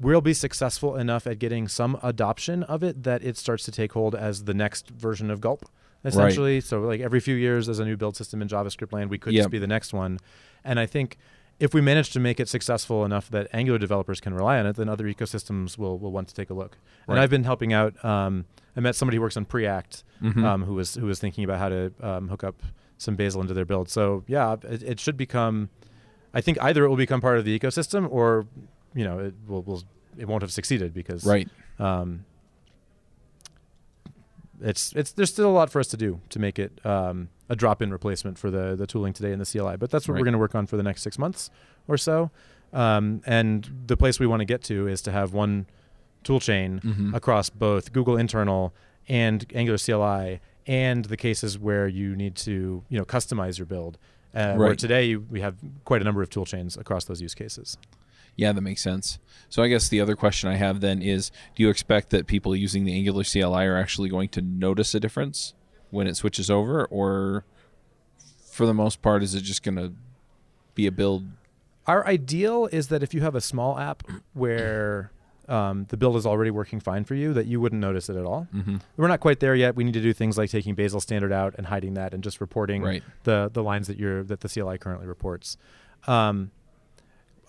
we'll 0.00 0.20
be 0.20 0.34
successful 0.34 0.96
enough 0.96 1.24
at 1.28 1.38
getting 1.38 1.68
some 1.68 2.00
adoption 2.02 2.64
of 2.64 2.82
it 2.82 3.04
that 3.04 3.22
it 3.22 3.36
starts 3.36 3.64
to 3.66 3.70
take 3.70 3.92
hold 3.92 4.16
as 4.16 4.42
the 4.44 4.54
next 4.54 4.90
version 4.90 5.30
of 5.30 5.40
Gulp, 5.40 5.64
essentially. 6.04 6.60
So 6.60 6.80
like 6.80 7.00
every 7.00 7.20
few 7.20 7.36
years, 7.36 7.66
there's 7.66 7.78
a 7.78 7.84
new 7.84 7.96
build 7.96 8.16
system 8.16 8.42
in 8.42 8.48
JavaScript 8.48 8.92
land. 8.92 9.08
We 9.10 9.18
could 9.18 9.32
Yep. 9.32 9.42
just 9.42 9.50
be 9.52 9.58
the 9.60 9.68
next 9.68 9.92
one, 9.92 10.18
and 10.64 10.80
I 10.80 10.86
think. 10.86 11.16
If 11.58 11.72
we 11.72 11.80
manage 11.80 12.10
to 12.10 12.20
make 12.20 12.38
it 12.38 12.48
successful 12.48 13.04
enough 13.04 13.30
that 13.30 13.48
Angular 13.52 13.78
developers 13.78 14.20
can 14.20 14.34
rely 14.34 14.58
on 14.58 14.66
it, 14.66 14.76
then 14.76 14.88
other 14.90 15.04
ecosystems 15.06 15.78
will, 15.78 15.98
will 15.98 16.12
want 16.12 16.28
to 16.28 16.34
take 16.34 16.50
a 16.50 16.54
look. 16.54 16.76
And 17.08 17.18
I've 17.18 17.30
been 17.30 17.44
helping 17.44 17.72
out. 17.72 18.02
Um, 18.04 18.44
I 18.76 18.80
met 18.80 18.94
somebody 18.94 19.16
who 19.16 19.22
works 19.22 19.38
on 19.38 19.46
Preact, 19.46 20.02
Mhm. 20.22 20.44
um, 20.44 20.64
who 20.64 20.74
was 20.74 20.96
who 20.96 21.06
was 21.06 21.18
thinking 21.18 21.44
about 21.44 21.58
how 21.58 21.68
to 21.70 21.92
um, 22.02 22.28
hook 22.28 22.44
up 22.44 22.62
some 22.98 23.16
Bazel 23.16 23.40
into 23.40 23.54
their 23.54 23.64
build. 23.64 23.88
So 23.88 24.22
yeah, 24.26 24.56
it, 24.64 24.82
it 24.82 25.00
should 25.00 25.16
become. 25.16 25.70
I 26.34 26.42
think 26.42 26.58
either 26.62 26.84
it 26.84 26.88
will 26.90 26.96
become 26.96 27.22
part 27.22 27.38
of 27.38 27.46
the 27.46 27.58
ecosystem, 27.58 28.06
or 28.10 28.46
you 28.94 29.04
know, 29.04 29.18
it 29.20 29.34
will, 29.46 29.62
will 29.62 29.82
it 30.18 30.28
won't 30.28 30.42
have 30.42 30.52
succeeded 30.52 30.92
because 30.92 31.24
right. 31.24 31.48
Um, 31.78 32.24
it's 34.60 34.92
it's 34.94 35.12
there's 35.12 35.30
still 35.30 35.48
a 35.50 35.52
lot 35.52 35.70
for 35.70 35.80
us 35.80 35.88
to 35.88 35.96
do 35.96 36.20
to 36.30 36.38
make 36.38 36.58
it 36.58 36.84
um, 36.84 37.28
a 37.48 37.56
drop-in 37.56 37.92
replacement 37.92 38.38
for 38.38 38.50
the 38.50 38.74
the 38.76 38.86
tooling 38.86 39.12
today 39.12 39.32
in 39.32 39.38
the 39.38 39.46
CLI. 39.46 39.76
But 39.76 39.90
that's 39.90 40.06
what 40.08 40.14
Right. 40.14 40.20
we're 40.20 40.24
going 40.24 40.32
to 40.32 40.38
work 40.38 40.54
on 40.54 40.66
for 40.66 40.76
the 40.76 40.82
next 40.82 41.02
six 41.02 41.18
months 41.18 41.50
or 41.88 41.96
so. 41.96 42.30
Um, 42.72 43.22
and 43.26 43.70
the 43.86 43.96
place 43.96 44.18
we 44.18 44.26
want 44.26 44.40
to 44.40 44.44
get 44.44 44.62
to 44.64 44.88
is 44.88 45.00
to 45.02 45.12
have 45.12 45.32
one 45.32 45.66
tool 46.24 46.40
chain 46.40 46.80
Mhm. 46.80 47.14
across 47.14 47.48
both 47.50 47.92
Google 47.92 48.16
internal 48.16 48.74
and 49.08 49.46
Angular 49.54 49.78
CLI, 49.78 50.40
and 50.66 51.04
the 51.04 51.16
cases 51.16 51.56
where 51.58 51.86
you 51.86 52.16
need 52.16 52.34
to 52.36 52.82
you 52.88 52.98
know 52.98 53.04
customize 53.04 53.58
your 53.58 53.66
build. 53.66 53.98
Uh, 54.34 54.54
Where 54.56 54.74
today 54.74 55.04
you, 55.06 55.20
we 55.30 55.40
have 55.40 55.54
quite 55.84 56.02
a 56.02 56.04
number 56.04 56.20
of 56.20 56.28
tool 56.28 56.44
chains 56.44 56.76
across 56.76 57.04
those 57.04 57.22
use 57.22 57.34
cases. 57.34 57.78
Yeah, 58.34 58.52
that 58.52 58.60
makes 58.60 58.82
sense. 58.82 59.18
So 59.48 59.62
I 59.62 59.68
guess 59.68 59.88
the 59.88 59.98
other 59.98 60.14
question 60.14 60.50
I 60.50 60.56
have 60.56 60.80
then 60.80 61.00
is 61.00 61.30
do 61.54 61.62
you 61.62 61.70
expect 61.70 62.10
that 62.10 62.26
people 62.26 62.54
using 62.54 62.84
the 62.84 62.92
Angular 62.92 63.24
CLI 63.24 63.64
are 63.64 63.76
actually 63.78 64.10
going 64.10 64.28
to 64.30 64.42
notice 64.42 64.94
a 64.94 65.00
difference 65.00 65.54
when 65.90 66.06
it 66.06 66.16
switches 66.16 66.50
over 66.50 66.84
or 66.86 67.44
for 68.50 68.66
the 68.66 68.74
most 68.74 69.02
part 69.02 69.22
is 69.22 69.34
it 69.34 69.42
just 69.42 69.62
going 69.62 69.76
to 69.76 69.92
be 70.74 70.86
a 70.86 70.92
build 70.92 71.24
Our 71.86 72.06
ideal 72.06 72.66
is 72.72 72.88
that 72.88 73.02
if 73.02 73.14
you 73.14 73.20
have 73.20 73.34
a 73.34 73.40
small 73.40 73.78
app 73.78 74.02
where 74.34 75.10
um, 75.48 75.86
the 75.90 75.96
build 75.96 76.16
is 76.16 76.26
already 76.26 76.50
working 76.50 76.80
fine 76.80 77.04
for 77.04 77.14
you, 77.14 77.32
that 77.32 77.46
you 77.46 77.60
wouldn't 77.60 77.80
notice 77.80 78.08
it 78.08 78.16
at 78.16 78.24
all. 78.24 78.48
Mhm. 78.52 78.80
We're 78.96 79.06
not 79.06 79.20
quite 79.20 79.38
there 79.38 79.54
yet. 79.54 79.76
We 79.76 79.84
need 79.84 79.92
to 79.94 80.00
do 80.02 80.12
things 80.12 80.36
like 80.36 80.50
taking 80.50 80.74
Bazel 80.74 81.00
standard 81.00 81.30
out 81.32 81.54
and 81.56 81.66
hiding 81.68 81.94
that, 81.94 82.12
and 82.12 82.24
just 82.24 82.40
reporting 82.40 82.82
Right. 82.82 83.02
the 83.22 83.48
the 83.52 83.62
lines 83.62 83.86
that 83.86 83.96
you're 83.96 84.24
that 84.24 84.40
the 84.40 84.48
CLI 84.48 84.76
currently 84.78 85.06
reports. 85.06 85.56
Um, 86.08 86.50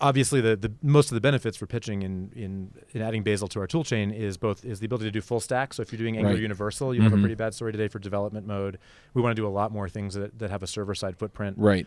obviously, 0.00 0.40
the, 0.40 0.56
the 0.56 0.72
most 0.82 1.10
of 1.10 1.14
the 1.14 1.20
benefits 1.20 1.56
for 1.56 1.66
pitching 1.66 2.02
in, 2.02 2.30
in 2.34 2.70
in 2.92 3.02
adding 3.02 3.22
Bazel 3.22 3.48
to 3.48 3.60
our 3.60 3.66
toolchain 3.66 4.14
is 4.14 4.36
both 4.36 4.64
is 4.64 4.80
the 4.80 4.86
ability 4.86 5.06
to 5.06 5.10
do 5.10 5.20
full 5.20 5.40
stack. 5.40 5.74
So 5.74 5.82
if 5.82 5.92
you're 5.92 5.98
doing 5.98 6.16
Angular 6.16 6.34
Right. 6.34 6.42
Universal, 6.42 6.94
you 6.94 7.02
have 7.02 7.12
a 7.12 7.16
Mhm. 7.16 7.20
pretty 7.20 7.34
bad 7.34 7.54
story 7.54 7.72
today 7.72 7.88
for 7.88 7.98
development 7.98 8.46
mode. 8.46 8.78
We 9.14 9.22
want 9.22 9.34
to 9.36 9.40
do 9.42 9.46
a 9.46 9.50
lot 9.50 9.72
more 9.72 9.88
things 9.88 10.14
that, 10.14 10.38
that 10.38 10.50
have 10.50 10.62
a 10.62 10.66
server 10.66 10.94
side 10.94 11.16
footprint. 11.16 11.56
Right. 11.58 11.86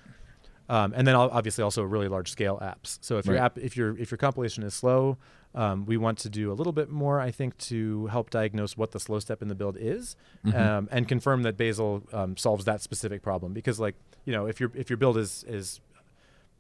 Um, 0.69 0.93
and 0.95 1.05
then 1.05 1.15
obviously 1.15 1.63
also 1.63 1.83
really 1.83 2.07
large 2.07 2.31
scale 2.31 2.57
apps. 2.61 2.97
So 3.01 3.17
if 3.17 3.25
your 3.25 3.35
app, 3.35 3.57
if 3.57 3.75
your 3.75 3.97
if 3.97 4.09
your 4.09 4.17
compilation 4.17 4.63
is 4.63 4.73
slow, 4.73 5.17
um, 5.53 5.85
we 5.85 5.97
want 5.97 6.17
to 6.19 6.29
do 6.29 6.49
a 6.49 6.53
little 6.53 6.71
bit 6.71 6.89
more, 6.89 7.19
I 7.19 7.29
think, 7.29 7.57
to 7.69 8.05
help 8.07 8.29
diagnose 8.29 8.77
what 8.77 8.91
the 8.91 8.99
slow 8.99 9.19
step 9.19 9.41
in 9.41 9.49
the 9.49 9.55
build 9.55 9.75
is, 9.77 10.15
Mhm. 10.45 10.55
um, 10.57 10.87
and 10.91 11.09
confirm 11.09 11.43
that 11.43 11.57
Bazel 11.57 12.03
um, 12.13 12.37
solves 12.37 12.63
that 12.65 12.79
specific 12.81 13.21
problem. 13.21 13.51
Because 13.51 13.81
like 13.81 13.95
you 14.23 14.31
know, 14.31 14.45
if 14.45 14.61
your 14.61 14.71
if 14.73 14.89
your 14.89 14.95
build 14.97 15.17
is 15.17 15.43
is 15.45 15.81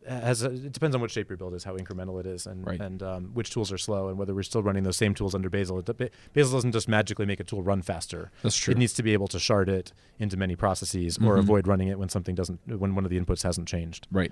has 0.07 0.43
a, 0.43 0.47
it 0.51 0.71
depends 0.71 0.95
on 0.95 1.01
what 1.01 1.11
shape 1.11 1.29
your 1.29 1.37
build 1.37 1.53
is, 1.53 1.63
how 1.63 1.75
incremental 1.77 2.19
it 2.19 2.25
is, 2.25 2.47
and 2.47 2.65
Right. 2.65 2.79
and 2.81 3.01
um, 3.03 3.25
which 3.33 3.49
tools 3.51 3.71
are 3.71 3.77
slow, 3.77 4.09
and 4.09 4.17
whether 4.17 4.33
we're 4.33 4.43
still 4.43 4.63
running 4.63 4.83
those 4.83 4.97
same 4.97 5.13
tools 5.13 5.35
under 5.35 5.49
Bazel. 5.49 5.81
Bazel 5.81 6.57
doesn't 6.57 6.71
just 6.71 6.87
magically 6.87 7.25
make 7.25 7.39
a 7.39 7.43
tool 7.43 7.61
run 7.61 7.81
faster. 7.81 8.31
That's 8.43 8.55
true. 8.57 8.71
It 8.71 8.77
needs 8.77 8.93
to 8.93 9.03
be 9.03 9.13
able 9.13 9.27
to 9.29 9.39
shard 9.39 9.69
it 9.69 9.93
into 10.19 10.37
many 10.37 10.55
processes, 10.55 11.17
or 11.17 11.35
Mhm. 11.35 11.39
avoid 11.39 11.67
running 11.67 11.87
it 11.87 11.99
when 11.99 12.09
something 12.09 12.35
doesn't, 12.35 12.59
when 12.67 12.95
one 12.95 13.05
of 13.05 13.11
the 13.11 13.19
inputs 13.19 13.43
hasn't 13.43 13.67
changed. 13.67 14.07
right. 14.11 14.31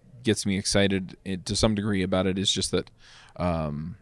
gets 0.23 0.45
me 0.45 0.57
excited 0.57 1.17
it, 1.25 1.45
to 1.45 1.55
some 1.55 1.75
degree 1.75 2.03
about 2.03 2.27
it 2.27 2.37
is 2.37 2.51
just 2.51 2.71
that 2.71 2.89
um, 3.35 3.97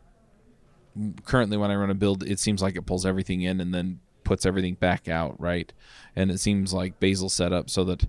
currently 1.26 1.58
when 1.58 1.72
I 1.72 1.76
run 1.76 1.90
a 1.90 1.96
build, 1.96 2.24
it 2.24 2.40
seems 2.40 2.62
like 2.62 2.76
it 2.76 2.86
pulls 2.86 3.06
everything 3.06 3.42
in 3.42 3.62
and 3.62 3.74
then 3.74 4.00
puts 4.24 4.46
everything 4.46 4.76
back 4.76 5.08
out, 5.08 5.40
right? 5.40 5.72
And 6.16 6.32
it 6.32 6.40
seems 6.40 6.74
like 6.74 7.00
Bazel 7.00 7.30
set 7.30 7.54
up 7.54 7.70
so 7.70 7.84
that 7.86 8.08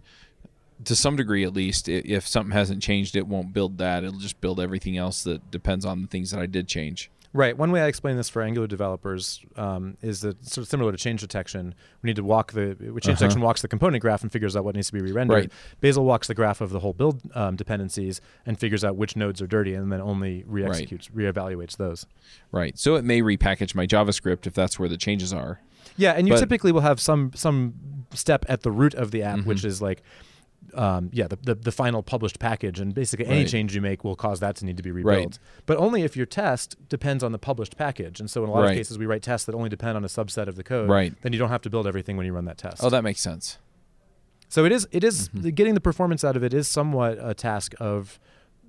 to 0.85 0.97
some 0.97 1.17
degree 1.17 1.45
at 1.45 1.53
least, 1.53 1.89
if 1.89 2.27
something 2.27 2.53
hasn't 2.53 2.83
changed, 2.83 3.17
it 3.17 3.27
won't 3.27 3.53
build 3.53 3.79
that. 3.79 4.05
It'll 4.05 4.19
just 4.19 4.41
build 4.41 4.61
everything 4.61 4.97
else 4.97 5.23
that 5.25 5.51
depends 5.51 5.85
on 5.85 6.03
the 6.03 6.09
things 6.09 6.31
that 6.31 6.41
I 6.41 6.47
did 6.47 6.69
change. 6.69 7.11
Right. 7.33 7.57
One 7.57 7.71
way 7.71 7.81
I 7.81 7.87
explain 7.87 8.17
this 8.17 8.29
for 8.29 8.43
Angular 8.43 8.67
developers 8.67 9.41
um, 9.55 9.97
is 10.03 10.21
that 10.23 10.45
sort 10.45 10.65
of 10.65 10.69
similar 10.69 10.91
to 10.91 10.99
change 10.99 11.21
detection. 11.21 11.77
We 12.03 12.09
need 12.09 12.17
to 12.17 12.25
walk 12.25 12.53
the 12.53 12.71
which 12.91 13.05
change 13.05 13.15
Uh-huh. 13.15 13.15
detection 13.21 13.41
walks 13.41 13.63
the 13.63 13.69
component 13.69 14.01
graph 14.03 14.23
and 14.23 14.33
figures 14.33 14.57
out 14.57 14.65
what 14.65 14.75
needs 14.75 14.89
to 14.89 14.93
be 14.95 15.01
re-rendered. 15.01 15.35
Right. 15.37 15.53
Bazel 15.81 16.05
walks 16.05 16.27
the 16.27 16.35
graph 16.35 16.61
of 16.61 16.71
the 16.71 16.81
whole 16.81 16.93
build 16.93 17.21
um, 17.37 17.55
dependencies 17.55 18.21
and 18.47 18.59
figures 18.59 18.83
out 18.85 18.97
which 18.97 19.15
nodes 19.15 19.41
are 19.41 19.47
dirty, 19.47 19.75
and 19.75 19.93
then 19.93 20.01
only 20.01 20.43
re-executes, 20.47 21.09
re-evaluates 21.13 21.77
those. 21.77 22.05
Right. 22.51 22.77
So 22.77 22.97
it 22.97 23.05
may 23.05 23.23
repackage 23.23 23.77
my 23.77 23.87
JavaScript 23.87 24.49
if 24.49 24.55
that's 24.55 24.79
where 24.81 24.89
the 24.89 24.97
changes 24.97 25.33
are. 25.33 25.61
Yeah, 25.97 26.13
and 26.13 26.27
you 26.27 26.35
But- 26.35 26.41
typically 26.41 26.73
will 26.73 26.81
have 26.81 26.99
some 27.01 27.31
some 27.37 27.75
step 28.13 28.45
at 28.49 28.63
the 28.63 28.73
root 28.73 28.95
of 28.95 29.13
the 29.13 29.23
app, 29.23 29.41
which 29.45 29.63
Mhm. 29.63 29.67
is 29.67 29.81
like. 29.81 30.03
Um, 30.75 31.11
yeah, 31.13 31.27
the, 31.29 31.37
the 31.43 31.55
the 31.55 31.73
final 31.73 32.03
published 32.03 32.39
package, 32.39 32.79
and 32.81 32.95
basically 32.95 33.27
any 33.27 33.41
Right. 33.41 33.49
change 33.49 33.75
you 33.75 33.81
make 33.81 34.05
will 34.05 34.17
cause 34.17 34.41
that 34.41 34.57
to 34.57 34.65
need 34.65 34.77
to 34.77 34.83
be 34.83 34.91
rebuilt. 34.91 35.17
Right. 35.19 35.39
But 35.67 35.79
only 35.79 36.03
if 36.03 36.17
your 36.17 36.27
test 36.27 36.77
depends 36.89 37.23
on 37.25 37.33
the 37.33 37.39
published 37.39 37.77
package. 37.77 38.21
And 38.21 38.31
so 38.31 38.43
in 38.45 38.49
a 38.51 38.53
lot 38.53 38.63
Right. 38.63 38.71
of 38.73 38.77
cases, 38.77 38.99
we 38.99 39.07
write 39.07 39.23
tests 39.23 39.47
that 39.47 39.55
only 39.55 39.69
depend 39.69 39.97
on 39.97 40.05
a 40.05 40.09
subset 40.09 40.47
of 40.47 40.57
the 40.57 40.63
code. 40.65 40.89
Right. 40.89 41.15
Then 41.23 41.33
you 41.33 41.39
don't 41.39 41.49
have 41.51 41.63
to 41.63 41.71
build 41.71 41.87
everything 41.87 42.17
when 42.17 42.27
you 42.27 42.33
run 42.33 42.45
that 42.47 42.59
test. 42.59 42.83
Oh, 42.85 42.91
that 42.91 43.03
makes 43.05 43.21
sense. 43.21 43.59
so 44.49 44.65
it 44.65 44.73
is 44.73 44.89
it 44.91 45.05
is- 45.05 45.29
Mhm. 45.29 45.55
getting 45.55 45.75
the 45.75 45.81
performance 45.81 46.25
out 46.25 46.37
of 46.37 46.43
it 46.43 46.53
is 46.53 46.67
somewhat 46.67 47.19
a 47.21 47.35
task 47.35 47.73
of 47.79 48.19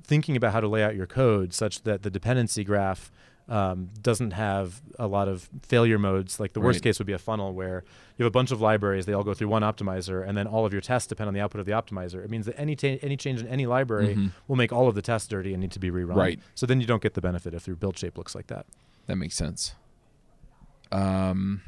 thinking 0.04 0.36
about 0.36 0.54
how 0.54 0.60
to 0.62 0.68
lay 0.68 0.84
out 0.84 0.96
your 0.96 1.08
code 1.08 1.54
such 1.54 1.84
that 1.84 2.04
the 2.04 2.10
dependency 2.12 2.64
graph 2.64 3.12
um, 3.52 3.90
doesn't 4.02 4.32
have 4.32 4.82
a 4.98 5.08
lot 5.08 5.28
of 5.28 5.50
failure 5.62 6.00
modes. 6.00 6.40
Like 6.40 6.54
the 6.54 6.62
worst 6.62 6.78
Right. 6.78 6.84
case 6.84 7.00
would 7.00 7.06
be 7.08 7.14
a 7.14 7.20
funnel 7.20 7.54
where 7.54 7.84
you 8.18 8.24
have 8.24 8.32
a 8.32 8.32
bunch 8.32 8.52
of 8.52 8.62
libraries, 8.62 9.06
they 9.06 9.14
all 9.14 9.24
go 9.24 9.34
through 9.34 9.50
one 9.50 9.62
optimizer, 9.62 10.26
and 10.28 10.38
then 10.38 10.48
all 10.48 10.66
of 10.66 10.72
your 10.72 10.82
tests 10.82 11.08
depend 11.08 11.28
on 11.28 11.34
the 11.34 11.42
output 11.42 11.60
of 11.60 11.66
the 11.66 11.74
optimizer. 11.74 12.24
It 12.24 12.30
means 12.30 12.46
that 12.46 12.58
any 12.58 12.76
ta- 12.76 12.98
any 13.02 13.18
change 13.18 13.42
in 13.42 13.48
any 13.48 13.66
library 13.66 14.16
Mhm. 14.16 14.32
will 14.48 14.56
make 14.56 14.72
all 14.72 14.88
of 14.88 14.96
the 14.96 15.02
tests 15.02 15.28
dirty 15.28 15.54
and 15.54 15.62
need 15.62 15.72
to 15.74 15.80
be 15.80 15.92
rerun. 15.92 16.16
Right. 16.16 16.40
So 16.56 16.66
then 16.66 16.80
you 16.82 16.88
don't 16.88 17.02
get 17.04 17.14
the 17.14 17.22
benefit 17.22 17.54
if 17.54 17.68
your 17.68 17.76
build 17.76 17.98
shape 17.98 18.18
looks 18.18 18.34
like 18.36 18.48
that. 18.48 18.66
That 19.08 19.18
makes 19.18 19.36
sense. 19.36 19.76
Um, 20.92 21.62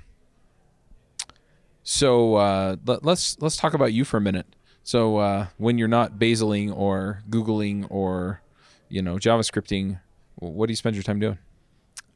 so 1.84 2.36
uh, 2.36 2.75
let, 2.86 3.04
let's 3.04 3.42
let's 3.42 3.58
talk 3.58 3.74
about 3.74 3.92
you 3.94 4.06
for 4.06 4.18
a 4.18 4.22
minute. 4.22 4.48
So 4.84 5.18
uh, 5.18 5.48
when 5.58 5.78
you're 5.78 5.88
not 5.88 6.18
baseling 6.20 6.72
or 6.72 7.24
googling 7.30 7.88
or 7.90 8.42
you 8.90 9.02
know 9.02 9.16
JavaScripting, 9.16 10.00
what 10.36 10.68
do 10.68 10.72
you 10.72 10.78
spend 10.78 10.96
your 10.96 11.04
time 11.04 11.20
doing? 11.20 11.38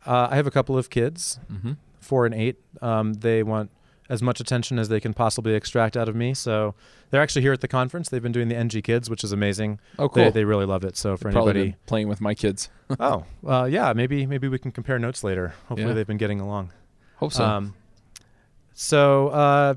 Uh, 0.08 0.28
I 0.32 0.36
have 0.38 0.48
a 0.48 0.52
couple 0.52 0.78
of 0.78 0.90
kids, 0.90 1.40
Mm-hmm. 1.52 1.74
four 2.00 2.26
and 2.26 2.34
eight. 2.34 2.56
Um, 2.82 3.14
they 3.14 3.44
want 3.44 3.70
as 4.10 4.22
much 4.24 4.40
attention 4.40 4.80
as 4.80 4.88
they 4.88 5.02
can 5.02 5.14
possibly 5.14 5.54
extract 5.54 5.98
out 5.98 6.08
of 6.08 6.16
me. 6.16 6.34
So 6.34 6.74
they're 7.10 7.22
actually 7.22 7.42
here 7.42 7.52
at 7.52 7.60
the 7.60 7.68
conference. 7.68 8.08
They've 8.08 8.24
been 8.24 8.32
doing 8.32 8.48
the 8.48 8.56
NG 8.56 8.82
Kids, 8.82 9.10
which 9.10 9.22
is 9.24 9.34
amazing. 9.34 9.80
Oh, 10.00 10.08
cool. 10.08 10.24
They, 10.24 10.30
they 10.30 10.44
really 10.46 10.66
love 10.66 10.86
it. 10.86 10.96
So 10.96 11.18
for 11.18 11.30
Probably 11.30 11.50
anybody, 11.52 11.76
playing 11.88 12.08
with 12.08 12.22
my 12.22 12.34
kids. 12.34 12.70
oh, 13.02 13.26
uh, 13.46 13.66
yeah, 13.66 13.92
maybe 13.94 14.26
maybe 14.26 14.48
we 14.48 14.60
can 14.60 14.72
compare 14.72 14.98
notes 14.98 15.26
later. 15.26 15.54
Hopefully 15.68 15.90
Yeah. 15.90 15.94
they've 15.94 16.08
been 16.08 16.16
getting 16.18 16.40
along. 16.40 16.72
Hope 17.18 17.34
so. 17.34 17.44
Um, 17.44 17.74
so 18.74 19.28
uh, 19.30 19.74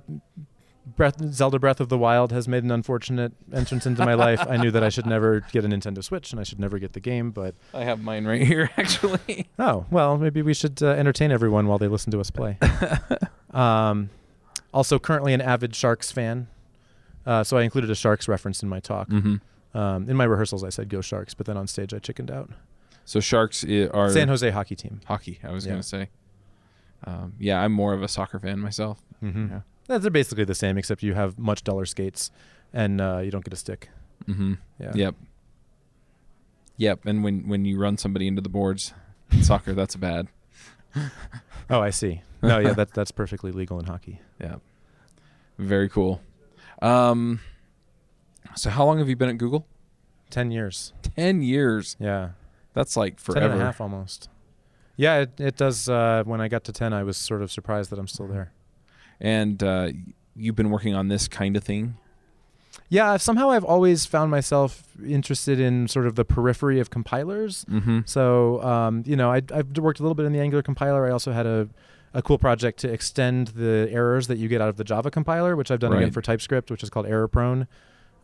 Breath, 0.97 1.17
Zelda 1.33 1.59
Breath 1.59 1.81
of 1.81 1.89
the 1.89 1.99
Wild 1.99 2.33
has 2.33 2.47
made 2.49 2.65
an 2.65 2.71
unfortunate 2.71 3.33
entrance 3.53 3.87
into 3.87 4.05
my 4.05 4.15
life. 4.15 4.41
I 4.49 4.57
knew 4.57 4.71
that 4.71 4.83
I 4.83 4.89
should 4.89 5.07
never 5.17 5.41
get 5.53 5.65
a 5.65 5.69
Nintendo 5.69 6.03
Switch 6.05 6.31
and 6.33 6.41
I 6.41 6.45
should 6.45 6.59
never 6.61 6.79
get 6.79 6.93
the 6.93 7.01
game, 7.01 7.31
but 7.31 7.55
I 7.75 7.85
have 7.85 8.01
mine 8.03 8.27
right 8.27 8.43
here, 8.43 8.71
actually. 8.77 9.49
Oh, 9.59 9.87
well, 9.91 10.17
maybe 10.19 10.43
we 10.43 10.55
should 10.55 10.83
uh, 10.83 10.89
entertain 10.91 11.31
everyone 11.31 11.67
while 11.67 11.79
they 11.79 11.89
listen 11.89 12.11
to 12.13 12.21
us 12.21 12.31
play. 12.31 12.59
um, 13.53 14.11
also, 14.73 14.99
currently 14.99 15.33
an 15.35 15.41
avid 15.41 15.75
Sharks 15.75 16.13
fan. 16.13 16.47
Uh, 17.27 17.45
so 17.45 17.57
I 17.57 17.63
included 17.63 17.91
a 17.91 17.95
Sharks 17.95 18.29
reference 18.29 18.63
in 18.63 18.69
my 18.69 18.81
talk. 18.81 19.09
mm-hmm. 19.09 19.37
Um, 19.77 20.09
in 20.11 20.17
my 20.17 20.25
rehearsals, 20.25 20.65
I 20.65 20.69
said 20.71 20.89
go 20.89 21.01
Sharks, 21.01 21.33
but 21.35 21.47
then 21.47 21.57
on 21.57 21.67
stage, 21.69 21.95
I 21.95 21.99
chickened 22.01 22.31
out. 22.31 22.51
So 23.05 23.21
sharks 23.21 23.65
i- 23.69 23.87
are 23.89 24.11
San 24.11 24.29
Jose 24.29 24.49
hockey 24.51 24.75
team. 24.77 25.01
hockey. 25.07 25.39
I 25.45 25.53
was 25.53 25.65
Yeah. 25.65 25.73
gonna 25.73 25.83
say. 25.85 26.09
Um, 27.05 27.35
yeah, 27.39 27.61
I'm 27.63 27.73
more 27.73 27.95
of 27.95 28.03
a 28.03 28.09
soccer 28.09 28.39
fan 28.39 28.59
myself. 28.59 29.01
Mm-hmm. 29.23 29.47
Yeah. 29.53 29.61
They're 29.99 30.11
basically 30.11 30.45
the 30.45 30.55
same, 30.55 30.79
except 30.79 31.03
you 31.03 31.15
have 31.15 31.39
much 31.39 31.65
duller 31.65 31.87
skates 31.87 32.31
and 32.73 33.01
uh, 33.01 33.19
you 33.19 33.31
don't 33.31 33.45
get 33.45 33.53
a 33.53 33.57
stick. 33.57 33.89
Mm-hmm. 34.27 34.55
Yeah. 34.79 34.93
Yep. 34.95 35.15
Yep. 36.77 37.07
And 37.07 37.25
when 37.25 37.49
when 37.49 37.65
you 37.65 37.79
run 37.79 37.99
somebody 37.99 38.27
into 38.27 38.41
the 38.43 38.49
boards, 38.49 38.95
in 39.33 39.43
soccer, 39.43 39.75
that's 39.75 39.97
bad. 39.97 40.29
Oh, 41.73 41.81
I 41.81 41.91
see. 41.91 42.23
No, 42.43 42.59
yeah, 42.59 42.73
that, 42.73 42.93
that's 42.95 43.13
perfectly 43.13 43.53
legal 43.53 43.79
in 43.79 43.87
hockey. 43.87 44.21
Yeah. 44.41 44.57
Very 45.57 45.89
cool. 45.89 46.21
Um, 46.83 47.39
so 48.57 48.71
how 48.71 48.85
long 48.87 48.99
have 48.99 49.09
you 49.09 49.15
been 49.15 49.29
at 49.29 49.39
Google? 49.39 49.67
10 50.31 50.51
years. 50.51 50.93
Ten 51.03 51.43
years. 51.43 51.97
Yeah. 52.01 52.31
That's 52.73 52.97
like 52.97 53.19
10 53.23 53.35
forever. 53.35 53.53
and 53.53 53.63
a 53.63 53.65
half 53.65 53.81
almost. 53.81 54.29
Yeah, 54.97 55.19
it, 55.21 55.39
it 55.39 55.57
does. 55.57 55.89
Uh, 55.89 56.23
when 56.25 56.41
I 56.41 56.49
got 56.49 56.65
to 56.65 56.73
10, 56.73 56.93
I 56.93 57.03
was 57.05 57.17
sort 57.17 57.43
of 57.43 57.53
surprised 57.53 57.91
that 57.91 57.99
I'm 58.01 58.09
still 58.09 58.27
there. 58.27 58.51
And 59.21 59.63
uh, 59.63 59.91
you've 60.35 60.57
been 60.57 60.71
working 60.71 60.95
on 60.95 61.09
this 61.09 61.29
kind 61.29 61.57
of 61.57 61.65
thing. 61.65 61.97
Yeah, 62.89 63.17
somehow 63.19 63.51
I've 63.51 63.65
always 63.65 64.07
found 64.07 64.31
myself 64.31 64.85
interested 65.07 65.61
in 65.61 65.87
sort 65.89 66.07
of 66.07 66.17
the 66.17 66.25
periphery 66.25 66.81
of 66.81 66.91
compilers. 66.91 67.65
Mm-hmm. 67.71 68.01
So, 68.05 68.63
um, 68.63 69.03
you 69.07 69.17
know, 69.17 69.31
I, 69.31 69.43
I've 69.55 69.77
worked 69.79 70.01
a 70.01 70.03
little 70.03 70.15
bit 70.15 70.27
in 70.27 70.33
the 70.33 70.41
Angular 70.41 70.63
compiler. 70.63 71.07
I 71.07 71.11
also 71.11 71.31
had 71.33 71.47
a, 71.47 71.69
a 72.15 72.23
cool 72.23 72.39
project 72.39 72.81
to 72.81 72.93
extend 72.93 73.49
the 73.49 73.89
errors 73.93 74.27
that 74.29 74.39
you 74.39 74.49
get 74.49 74.61
out 74.61 74.69
of 74.69 74.77
the 74.77 74.85
Java 74.85 75.11
compiler, 75.11 75.55
which 75.55 75.71
I've 75.71 75.79
done 75.79 75.93
again 75.93 76.11
for 76.11 76.21
TypeScript, 76.23 76.71
which 76.71 76.83
is 76.83 76.91
called 76.91 77.07
Error 77.07 77.29
Prone. 77.29 77.69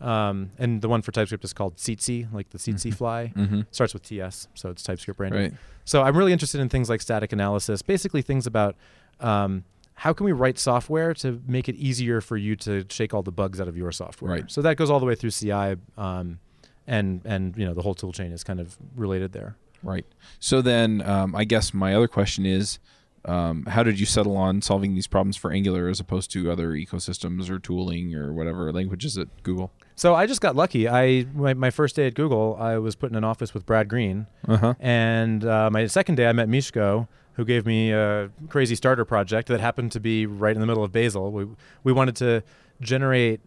Um, 0.00 0.50
and 0.58 0.82
the 0.82 0.88
one 0.88 1.00
for 1.02 1.12
TypeScript 1.12 1.44
is 1.44 1.52
called 1.52 1.76
Tsetse, 1.76 2.26
like 2.32 2.50
the 2.50 2.58
Tsetse 2.58 2.86
Mhm. 2.90 2.94
fly. 2.94 3.32
Mm-hmm. 3.36 3.60
Starts 3.70 3.94
with 3.94 4.02
TS, 4.02 4.48
so 4.54 4.70
it's 4.70 4.82
TypeScript 4.82 5.16
branded. 5.16 5.40
Right. 5.40 5.52
So 5.84 6.02
I'm 6.02 6.16
really 6.16 6.32
interested 6.32 6.60
in 6.60 6.68
things 6.68 6.90
like 6.90 7.00
static 7.00 7.32
analysis, 7.32 7.82
basically 7.82 8.20
things 8.22 8.46
about 8.46 8.74
um, 9.20 9.64
how 9.96 10.12
can 10.12 10.24
we 10.26 10.32
write 10.32 10.58
software 10.58 11.14
to 11.14 11.40
make 11.46 11.68
it 11.68 11.74
easier 11.76 12.20
for 12.20 12.36
you 12.36 12.54
to 12.56 12.84
shake 12.90 13.12
all 13.14 13.22
the 13.22 13.32
bugs 13.32 13.60
out 13.60 13.66
of 13.68 13.76
your 13.76 13.90
software. 13.92 14.30
Right. 14.32 14.50
So 14.50 14.62
that 14.62 14.76
goes 14.76 14.90
all 14.90 15.00
the 15.00 15.06
way 15.06 15.14
through 15.14 15.30
CI, 15.30 15.76
um, 15.96 16.38
and 16.86 17.20
and 17.24 17.56
you 17.56 17.64
know 17.66 17.74
the 17.74 17.82
whole 17.82 17.94
tool 17.94 18.12
chain 18.12 18.30
is 18.32 18.44
kind 18.44 18.60
of 18.60 18.76
related 18.94 19.32
there. 19.32 19.56
Right. 19.82 20.06
So 20.38 20.62
then, 20.62 21.02
um, 21.02 21.34
I 21.34 21.44
guess 21.44 21.72
my 21.74 21.94
other 21.94 22.08
question 22.08 22.44
is, 22.46 22.78
um, 23.24 23.64
how 23.66 23.82
did 23.82 23.98
you 24.00 24.06
settle 24.06 24.36
on 24.36 24.62
solving 24.62 24.94
these 24.94 25.06
problems 25.06 25.36
for 25.36 25.50
Angular 25.52 25.88
as 25.88 26.00
opposed 26.00 26.30
to 26.32 26.50
other 26.50 26.70
ecosystems 26.72 27.48
or 27.50 27.58
tooling 27.58 28.14
or 28.14 28.32
whatever 28.32 28.72
languages 28.72 29.16
at 29.18 29.28
Google? 29.42 29.72
So 29.94 30.14
I 30.14 30.26
just 30.26 30.40
got 30.40 30.54
lucky. 30.56 30.88
I 30.88 31.26
my, 31.34 31.54
my 31.54 31.70
first 31.70 31.96
day 31.96 32.06
at 32.06 32.14
Google, 32.14 32.56
I 32.60 32.78
was 32.78 32.94
put 32.96 33.10
in 33.10 33.16
an 33.16 33.24
office 33.24 33.54
with 33.54 33.64
Brad 33.64 33.88
Green, 33.88 34.26
Uh-huh. 34.46 34.74
and 34.78 35.44
uh, 35.44 35.70
my 35.70 35.86
second 35.86 36.16
day 36.16 36.26
I 36.26 36.32
met 36.32 36.48
Mishko, 36.48 37.08
who 37.36 37.44
gave 37.44 37.64
me 37.66 37.92
a 37.92 38.30
crazy 38.48 38.74
starter 38.74 39.04
project 39.04 39.48
that 39.48 39.60
happened 39.60 39.92
to 39.92 40.00
be 40.00 40.26
right 40.26 40.54
in 40.54 40.60
the 40.60 40.66
middle 40.66 40.82
of 40.84 40.92
Bazel. 40.92 41.30
We 41.32 41.46
we 41.84 41.92
wanted 41.92 42.16
to 42.16 42.42
generate 42.80 43.40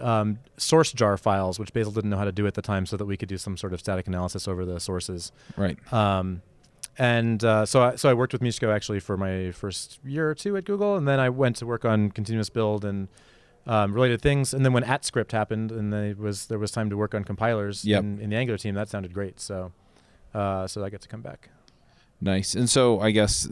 um, 0.00 0.38
source 0.56 0.92
jar 0.92 1.16
files, 1.16 1.58
which 1.58 1.72
Bazel 1.72 1.92
didn't 1.92 2.10
know 2.10 2.16
how 2.16 2.24
to 2.24 2.32
do 2.32 2.46
at 2.46 2.54
the 2.54 2.62
time, 2.62 2.86
so 2.86 2.96
that 2.96 3.04
we 3.04 3.16
could 3.16 3.28
do 3.28 3.36
some 3.38 3.56
sort 3.56 3.72
of 3.72 3.80
static 3.80 4.06
analysis 4.06 4.48
over 4.48 4.64
the 4.64 4.80
sources. 4.80 5.32
Right. 5.56 5.76
Um, 5.92 6.42
and 6.98 7.44
uh, 7.44 7.66
so, 7.66 7.82
I, 7.82 7.96
so 7.96 8.08
I 8.08 8.14
worked 8.14 8.32
with 8.32 8.40
Mishko 8.40 8.74
actually 8.74 9.00
for 9.00 9.18
my 9.18 9.50
first 9.50 10.00
year 10.02 10.30
or 10.30 10.34
two 10.34 10.56
at 10.56 10.64
Google, 10.64 10.96
and 10.96 11.06
then 11.06 11.20
I 11.20 11.28
went 11.28 11.56
to 11.56 11.66
work 11.66 11.84
on 11.84 12.10
continuous 12.10 12.48
build 12.48 12.86
and 12.86 13.08
um, 13.66 13.92
related 13.92 14.22
things. 14.22 14.54
And 14.54 14.64
then 14.64 14.72
when 14.72 14.82
AtScript 14.82 15.32
happened, 15.32 15.70
and 15.72 15.92
there 15.92 16.14
was 16.16 16.46
there 16.46 16.58
was 16.58 16.70
time 16.70 16.88
to 16.88 16.96
work 16.96 17.14
on 17.14 17.22
compilers 17.24 17.84
Yep. 17.84 18.00
in, 18.02 18.20
in 18.20 18.30
the 18.30 18.36
Angular 18.36 18.56
team, 18.56 18.74
that 18.76 18.88
sounded 18.88 19.12
great. 19.12 19.40
So, 19.40 19.72
uh, 20.32 20.66
so 20.66 20.82
I 20.84 20.88
get 20.88 21.02
to 21.02 21.08
come 21.08 21.20
back. 21.20 21.50
Nice. 22.20 22.54
And 22.54 22.68
so 22.68 23.00
I 23.00 23.10
guess 23.10 23.48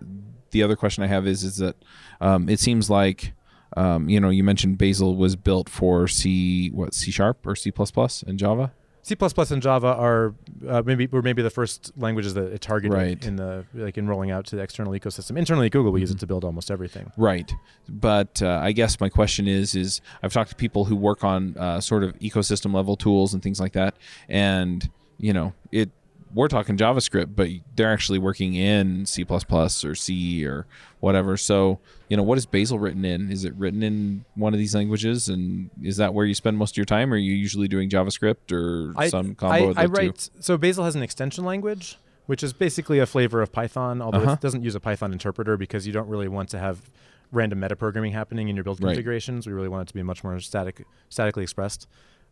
the 0.50 0.62
other 0.62 0.76
question 0.76 1.02
I 1.04 1.06
have 1.08 1.26
is 1.26 1.44
is 1.44 1.56
that 1.58 1.76
um, 2.20 2.48
it 2.48 2.60
seems 2.60 2.88
like 2.88 3.32
um, 3.76 4.08
you 4.08 4.20
know 4.20 4.30
you 4.30 4.44
mentioned 4.44 4.78
Bazel 4.78 5.16
was 5.16 5.36
built 5.36 5.68
for 5.68 6.06
C 6.08 6.68
what 6.70 6.94
C 6.94 7.10
sharp 7.10 7.46
or 7.46 7.56
C 7.56 7.70
plus 7.70 7.90
plus 7.90 8.22
and 8.22 8.38
Java. 8.38 8.72
C++ 9.02 9.14
and 9.50 9.60
Java 9.60 9.88
are 9.88 10.34
uh, 10.66 10.80
maybe 10.86 11.06
were 11.08 11.20
maybe 11.20 11.42
the 11.42 11.50
first 11.50 11.92
languages 11.94 12.32
that 12.32 12.50
it 12.54 12.62
targeted 12.62 12.96
Right. 12.96 13.22
in 13.26 13.36
the 13.36 13.66
like 13.74 13.98
in 13.98 14.08
rolling 14.08 14.30
out 14.30 14.46
to 14.46 14.56
the 14.56 14.62
external 14.62 14.94
ecosystem. 14.94 15.36
Internally, 15.36 15.68
Google 15.68 15.92
we 15.92 16.00
use 16.00 16.10
it 16.10 16.18
to 16.20 16.26
build 16.26 16.42
almost 16.42 16.70
everything. 16.70 17.12
Right. 17.18 17.52
But 17.86 18.40
uh, 18.40 18.60
I 18.62 18.72
guess 18.72 18.98
my 19.00 19.10
question 19.10 19.46
is 19.46 19.74
is 19.74 20.00
I've 20.22 20.32
talked 20.32 20.48
to 20.50 20.56
people 20.56 20.86
who 20.86 20.96
work 20.96 21.22
on 21.22 21.54
uh, 21.58 21.82
sort 21.82 22.02
of 22.02 22.18
ecosystem 22.20 22.72
level 22.74 22.96
tools 22.96 23.34
and 23.34 23.42
things 23.42 23.60
like 23.60 23.74
that, 23.74 23.94
and 24.26 24.88
you 25.18 25.34
know 25.34 25.52
it. 25.70 25.90
We're 26.34 26.48
talking 26.48 26.76
JavaScript, 26.76 27.36
but 27.36 27.48
they're 27.76 27.92
actually 27.92 28.18
working 28.18 28.54
in 28.54 29.06
C 29.06 29.24
or 29.24 29.94
C 29.94 30.44
or 30.44 30.66
whatever. 31.00 31.36
So, 31.36 31.78
you 32.08 32.16
know, 32.16 32.22
what 32.22 32.38
is 32.38 32.46
Bazel 32.46 32.78
written 32.78 33.04
in? 33.04 33.30
Is 33.30 33.44
it 33.44 33.54
written 33.54 33.82
in 33.82 34.24
one 34.34 34.52
of 34.52 34.58
these 34.58 34.74
languages? 34.74 35.28
And 35.28 35.70
is 35.82 35.96
that 35.98 36.12
where 36.12 36.26
you 36.26 36.34
spend 36.34 36.56
most 36.56 36.72
of 36.72 36.76
your 36.76 36.86
time? 36.86 37.12
Or 37.12 37.16
are 37.16 37.18
you 37.18 37.32
usually 37.32 37.68
doing 37.68 37.88
JavaScript 37.88 38.50
or 38.52 38.92
I, 38.98 39.08
some 39.08 39.34
combo 39.34 39.54
I, 39.54 39.68
of 39.68 39.74
the 39.76 39.80
I 39.82 39.86
two? 39.86 39.92
write 39.92 40.30
so 40.40 40.58
Bazel 40.58 40.84
has 40.84 40.96
an 40.96 41.02
extension 41.02 41.44
language, 41.44 41.98
which 42.26 42.42
is 42.42 42.52
basically 42.52 42.98
a 42.98 43.06
flavor 43.06 43.40
of 43.40 43.52
Python, 43.52 44.02
although 44.02 44.18
Uh-huh. 44.22 44.32
it 44.32 44.40
doesn't 44.40 44.62
use 44.64 44.74
a 44.74 44.80
Python 44.80 45.12
interpreter 45.12 45.56
because 45.56 45.86
you 45.86 45.92
don't 45.92 46.08
really 46.08 46.28
want 46.28 46.48
to 46.50 46.58
have 46.58 46.90
random 47.30 47.60
metaprogramming 47.60 48.12
happening 48.12 48.48
in 48.48 48.56
your 48.56 48.64
build 48.64 48.82
Right. 48.82 48.90
configurations. 48.90 49.46
We 49.46 49.52
really 49.52 49.68
want 49.68 49.82
it 49.82 49.88
to 49.88 49.94
be 49.94 50.02
much 50.02 50.24
more 50.24 50.38
static, 50.40 50.84
statically 51.08 51.42
expressed 51.42 51.86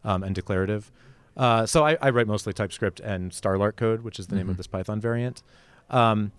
um, 0.04 0.22
and 0.24 0.34
declarative. 0.34 0.90
Uh, 1.36 1.64
so 1.66 1.84
I, 1.84 1.96
I 2.00 2.10
write 2.10 2.26
mostly 2.26 2.52
TypeScript 2.52 3.00
and 3.00 3.30
Starlark 3.32 3.76
code, 3.76 4.02
which 4.02 4.18
is 4.18 4.26
the 4.26 4.36
name 4.36 4.46
Mhm. 4.46 4.50
of 4.50 4.56
this 4.58 4.66
Python 4.66 5.00
variant. 5.00 5.42
Um, 5.90 6.32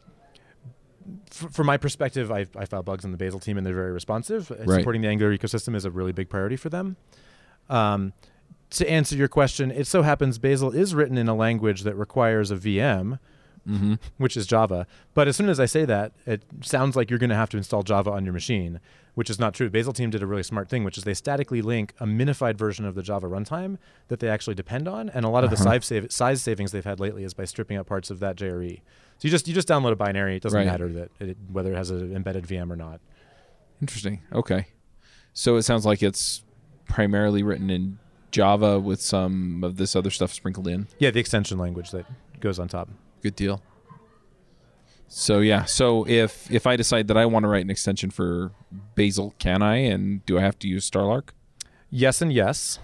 f- 1.32 1.52
from 1.52 1.68
my 1.68 1.78
perspective, 1.78 2.32
I, 2.32 2.46
I 2.56 2.66
file 2.66 2.84
bugs 2.84 3.04
in 3.06 3.12
the 3.12 3.18
Bazel 3.18 3.40
team, 3.40 3.58
and 3.58 3.66
they're 3.66 3.74
very 3.74 3.92
responsive. 3.92 4.52
Uh, 4.52 4.56
Right. 4.66 4.80
Supporting 4.80 5.02
the 5.02 5.08
Angular 5.08 5.36
ecosystem 5.36 5.76
is 5.76 5.86
a 5.86 5.92
really 5.92 6.12
big 6.12 6.30
priority 6.30 6.56
for 6.56 6.70
them. 6.70 6.96
Um, 7.70 8.14
to 8.72 8.90
answer 8.90 9.16
your 9.16 9.28
question, 9.28 9.72
it 9.72 9.86
so 9.88 10.02
happens 10.02 10.38
Bazel 10.38 10.72
is 10.72 10.96
written 10.96 11.18
in 11.18 11.28
a 11.28 11.36
language 11.36 11.82
that 11.84 11.96
requires 11.96 12.50
a 12.52 12.56
VM, 12.56 13.20
Mm-hmm. 13.68 13.94
which 14.18 14.36
is 14.36 14.46
Java. 14.46 14.86
But 15.14 15.30
as 15.30 15.38
soon 15.38 15.48
as 15.48 15.58
I 15.60 15.66
say 15.68 15.86
that, 15.86 16.12
it 16.26 16.44
sounds 16.62 16.96
like 16.98 17.10
you're 17.10 17.18
going 17.20 17.30
to 17.30 17.36
have 17.36 17.50
to 17.52 17.58
install 17.58 17.82
Java 17.82 18.12
on 18.12 18.26
your 18.26 18.34
machine, 18.34 18.82
which 19.16 19.30
is 19.30 19.40
not 19.40 19.54
true. 19.54 19.70
Bazel 19.70 19.94
team 19.94 20.10
did 20.10 20.22
a 20.22 20.26
really 20.28 20.44
smart 20.44 20.68
thing, 20.70 20.84
which 20.84 20.98
is 20.98 21.06
they 21.06 21.14
statically 21.14 21.62
link 21.62 21.94
a 22.00 22.06
minified 22.06 22.56
version 22.58 22.84
of 22.86 22.94
the 22.96 23.02
Java 23.02 23.28
runtime 23.28 23.78
that 24.10 24.20
they 24.20 24.28
actually 24.28 24.56
depend 24.56 24.88
on, 24.90 25.08
and 25.10 25.24
a 25.24 25.30
lot 25.30 25.46
of 25.46 25.50
the 25.50 25.56
Uh-huh. 25.56 25.64
size, 25.80 25.86
save, 25.86 26.12
size 26.12 26.42
savings 26.42 26.74
they've 26.74 26.84
had 26.84 27.00
lately 27.00 27.24
is 27.24 27.34
by 27.34 27.46
stripping 27.46 27.78
out 27.78 27.86
parts 27.86 28.10
of 28.12 28.20
that 28.20 28.36
JRE. 28.36 28.82
So 29.20 29.28
you 29.28 29.30
just 29.30 29.48
you 29.48 29.54
just 29.54 29.68
download 29.70 29.94
a 29.94 29.96
binary. 29.96 30.36
It 30.36 30.44
doesn't 30.44 30.58
Right. 30.58 30.66
matter 30.66 30.90
that 30.92 31.10
it, 31.22 31.38
whether 31.50 31.72
it 31.72 31.78
has 31.78 31.90
an 31.90 32.14
embedded 32.14 32.46
VM 32.46 32.70
or 32.70 32.76
not. 32.76 33.00
Interesting. 33.82 34.22
Okay. 34.34 34.68
So 35.34 35.56
it 35.56 35.62
sounds 35.64 35.86
like 35.86 36.04
it's 36.04 36.44
primarily 36.86 37.44
written 37.44 37.70
in 37.70 37.98
Java 38.32 38.80
with 38.80 39.02
some 39.02 39.64
of 39.64 39.78
this 39.78 39.96
other 39.96 40.10
stuff 40.10 40.34
sprinkled 40.34 40.68
in. 40.68 40.88
Yeah, 41.00 41.12
the 41.12 41.20
extension 41.20 41.58
language 41.58 41.92
that 41.92 42.06
goes 42.40 42.60
on 42.60 42.68
top. 42.68 42.90
Good 43.24 43.36
deal. 43.36 43.62
So 45.08 45.40
yeah, 45.40 45.66
so 45.66 46.08
if 46.08 46.50
if 46.52 46.66
I 46.66 46.76
decide 46.76 47.08
that 47.08 47.18
I 47.18 47.26
want 47.26 47.44
to 47.44 47.48
write 47.48 47.64
an 47.64 47.70
extension 47.70 48.10
for 48.12 48.52
Bazel, 48.96 49.34
can 49.40 49.62
I? 49.62 49.78
And 49.78 50.26
do 50.26 50.38
I 50.38 50.42
have 50.42 50.58
to 50.60 50.68
use 50.68 50.90
Starlark? 50.90 51.30
Yes 51.90 52.22
and 52.22 52.34
yes. 52.34 52.80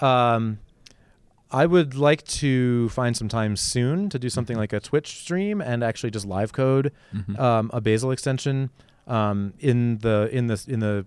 Um, 0.00 0.58
I 1.50 1.66
would 1.66 1.94
like 1.94 2.24
to 2.42 2.88
find 2.88 3.16
some 3.16 3.28
time 3.28 3.54
soon 3.56 4.08
to 4.08 4.18
do 4.18 4.28
something 4.30 4.56
like 4.56 4.72
a 4.72 4.80
Twitch 4.80 5.20
stream 5.20 5.60
and 5.60 5.84
actually 5.84 6.10
just 6.10 6.26
live 6.26 6.52
code 6.52 6.90
Mhm. 7.14 7.38
um, 7.38 7.70
a 7.72 7.80
Bazel 7.80 8.10
extension 8.10 8.70
um, 9.06 9.52
in 9.60 9.98
the 9.98 10.28
in 10.32 10.46
the 10.46 10.64
in 10.66 10.80
the 10.80 11.04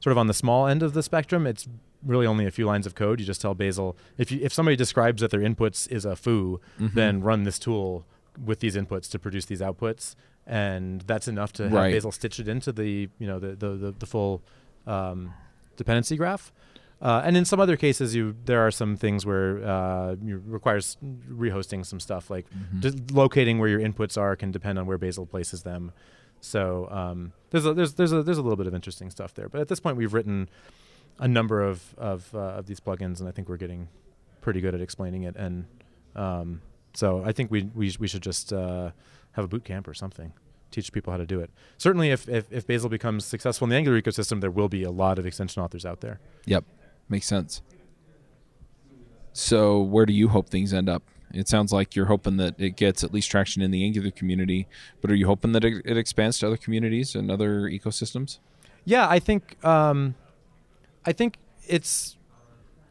sort 0.00 0.10
of 0.12 0.18
on 0.18 0.26
the 0.26 0.34
small 0.34 0.66
end 0.66 0.82
of 0.82 0.92
the 0.94 1.02
spectrum. 1.02 1.46
It's 1.46 1.68
really 2.04 2.26
only 2.26 2.44
a 2.44 2.50
few 2.50 2.66
lines 2.66 2.86
of 2.86 2.94
code. 2.96 3.20
You 3.20 3.26
just 3.26 3.40
tell 3.40 3.54
Bazel 3.54 3.96
if 4.18 4.32
you 4.32 4.40
if 4.42 4.52
somebody 4.52 4.74
describes 4.76 5.20
that 5.22 5.30
their 5.30 5.40
inputs 5.40 5.88
is 5.92 6.04
a 6.04 6.16
foo, 6.16 6.60
Mhm. 6.80 6.94
then 6.94 7.20
run 7.22 7.44
this 7.44 7.58
tool 7.60 8.04
with 8.44 8.60
these 8.60 8.76
inputs 8.76 9.10
to 9.10 9.18
produce 9.18 9.46
these 9.46 9.60
outputs, 9.60 10.14
and 10.46 11.00
that's 11.02 11.28
enough 11.28 11.52
to 11.54 11.64
have 11.64 11.72
Right. 11.72 11.92
Bazel 11.92 12.12
stitch 12.12 12.38
it 12.40 12.48
into 12.48 12.72
the 12.72 13.08
you 13.18 13.26
know 13.26 13.38
the 13.38 13.48
the 13.56 13.70
the, 13.76 13.92
the 13.92 14.06
full 14.06 14.42
um, 14.86 15.32
dependency 15.76 16.16
graph. 16.16 16.52
Uh, 17.00 17.22
and 17.24 17.36
in 17.36 17.44
some 17.44 17.60
other 17.60 17.76
cases, 17.76 18.14
you 18.14 18.34
there 18.44 18.60
are 18.66 18.70
some 18.72 18.96
things 18.96 19.24
where 19.24 19.64
uh, 19.64 20.16
you 20.22 20.42
requires 20.46 20.96
rehosting 21.30 21.86
some 21.86 22.00
stuff 22.00 22.28
like 22.30 22.46
Mhm. 22.50 22.80
just 22.80 23.10
locating 23.12 23.58
where 23.60 23.68
your 23.68 23.80
inputs 23.80 24.16
are 24.18 24.34
can 24.34 24.50
depend 24.50 24.78
on 24.78 24.86
where 24.86 24.98
Bazel 24.98 25.24
places 25.26 25.62
them. 25.62 25.92
So 26.40 26.88
um, 26.90 27.32
there's 27.50 27.66
a, 27.66 27.72
there's 27.74 27.94
there's 27.94 28.12
a 28.12 28.22
there's 28.22 28.38
a 28.38 28.42
little 28.42 28.56
bit 28.56 28.66
of 28.66 28.74
interesting 28.74 29.10
stuff 29.10 29.32
there. 29.34 29.48
But 29.48 29.60
at 29.60 29.68
this 29.68 29.78
point, 29.80 29.96
we've 29.96 30.12
written 30.12 30.48
a 31.20 31.28
number 31.28 31.62
of 31.62 31.94
of, 31.98 32.34
uh, 32.34 32.38
of 32.58 32.66
these 32.66 32.80
plugins, 32.80 33.20
and 33.20 33.28
I 33.28 33.32
think 33.32 33.48
we're 33.48 33.56
getting 33.56 33.88
pretty 34.40 34.60
good 34.60 34.74
at 34.74 34.80
explaining 34.80 35.22
it. 35.24 35.36
And 35.36 35.66
um, 36.16 36.62
so 36.94 37.22
I 37.24 37.32
think 37.32 37.50
we 37.50 37.70
we 37.74 37.94
we 37.98 38.08
should 38.08 38.22
just 38.22 38.52
uh, 38.52 38.90
have 39.32 39.44
a 39.44 39.48
boot 39.48 39.64
camp 39.64 39.88
or 39.88 39.94
something. 39.94 40.32
Teach 40.70 40.92
people 40.92 41.12
how 41.12 41.16
to 41.16 41.24
do 41.24 41.40
it. 41.40 41.50
Certainly, 41.78 42.10
if, 42.10 42.28
if 42.28 42.52
if 42.52 42.66
Bazel 42.66 42.90
becomes 42.90 43.24
successful 43.24 43.64
in 43.66 43.70
the 43.70 43.76
Angular 43.76 44.00
ecosystem, 44.00 44.40
there 44.40 44.50
will 44.50 44.68
be 44.68 44.82
a 44.82 44.90
lot 44.90 45.18
of 45.18 45.26
extension 45.26 45.62
authors 45.62 45.86
out 45.86 46.00
there. 46.00 46.20
Yep, 46.44 46.64
makes 47.08 47.26
sense. 47.26 47.62
So 49.32 49.80
where 49.80 50.04
do 50.04 50.12
you 50.12 50.28
hope 50.28 50.50
things 50.50 50.74
end 50.74 50.88
up? 50.88 51.02
It 51.32 51.48
sounds 51.48 51.72
like 51.72 51.94
you're 51.94 52.06
hoping 52.06 52.38
that 52.38 52.54
it 52.58 52.76
gets 52.76 53.04
at 53.04 53.12
least 53.12 53.30
traction 53.30 53.62
in 53.62 53.70
the 53.70 53.84
Angular 53.84 54.10
community, 54.10 54.66
but 55.00 55.10
are 55.10 55.14
you 55.14 55.26
hoping 55.26 55.52
that 55.52 55.64
it, 55.64 55.82
it 55.84 55.96
expands 55.96 56.38
to 56.38 56.46
other 56.46 56.56
communities 56.56 57.14
and 57.14 57.30
other 57.30 57.62
ecosystems? 57.62 58.38
Yeah, 58.84 59.06
I 59.08 59.18
think 59.18 59.62
um, 59.64 60.14
I 61.04 61.12
think 61.12 61.36
it's 61.66 62.17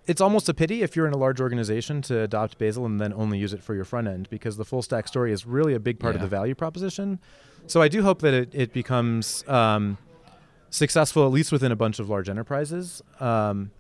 it's 0.08 0.22
almost 0.22 0.48
a 0.50 0.54
pity 0.54 0.82
if 0.82 0.96
you're 0.96 1.08
in 1.08 1.13
a 1.13 1.17
large 1.17 1.39
organization 1.41 2.02
to 2.04 2.22
adopt 2.22 2.58
Bazel 2.58 2.86
and 2.86 3.00
then 3.00 3.13
only 3.13 3.38
use 3.38 3.54
it 3.54 3.62
for 3.62 3.76
your 3.76 3.86
front 3.86 4.08
end 4.08 4.30
because 4.30 4.58
the 4.58 4.65
full 4.65 4.82
stack 4.82 5.08
story 5.08 5.32
is 5.32 5.46
really 5.46 5.74
a 5.74 5.80
big 5.80 6.00
part 6.00 6.15
of 6.15 6.22
the 6.22 6.28
value 6.28 6.56
proposition. 6.56 7.20
So 7.67 7.82
I 7.82 7.88
do 7.89 8.02
hope 8.04 8.22
that 8.22 8.34
it, 8.34 8.50
it 8.54 8.74
becomes 8.74 9.48
um, 9.50 9.98
successful 10.70 11.26
at 11.26 11.32
least 11.32 11.52
within 11.52 11.72
a 11.72 11.76
bunch 11.76 12.00
of 12.00 12.10
large 12.10 12.30
enterprises. 12.30 13.02
Um, 13.20 13.72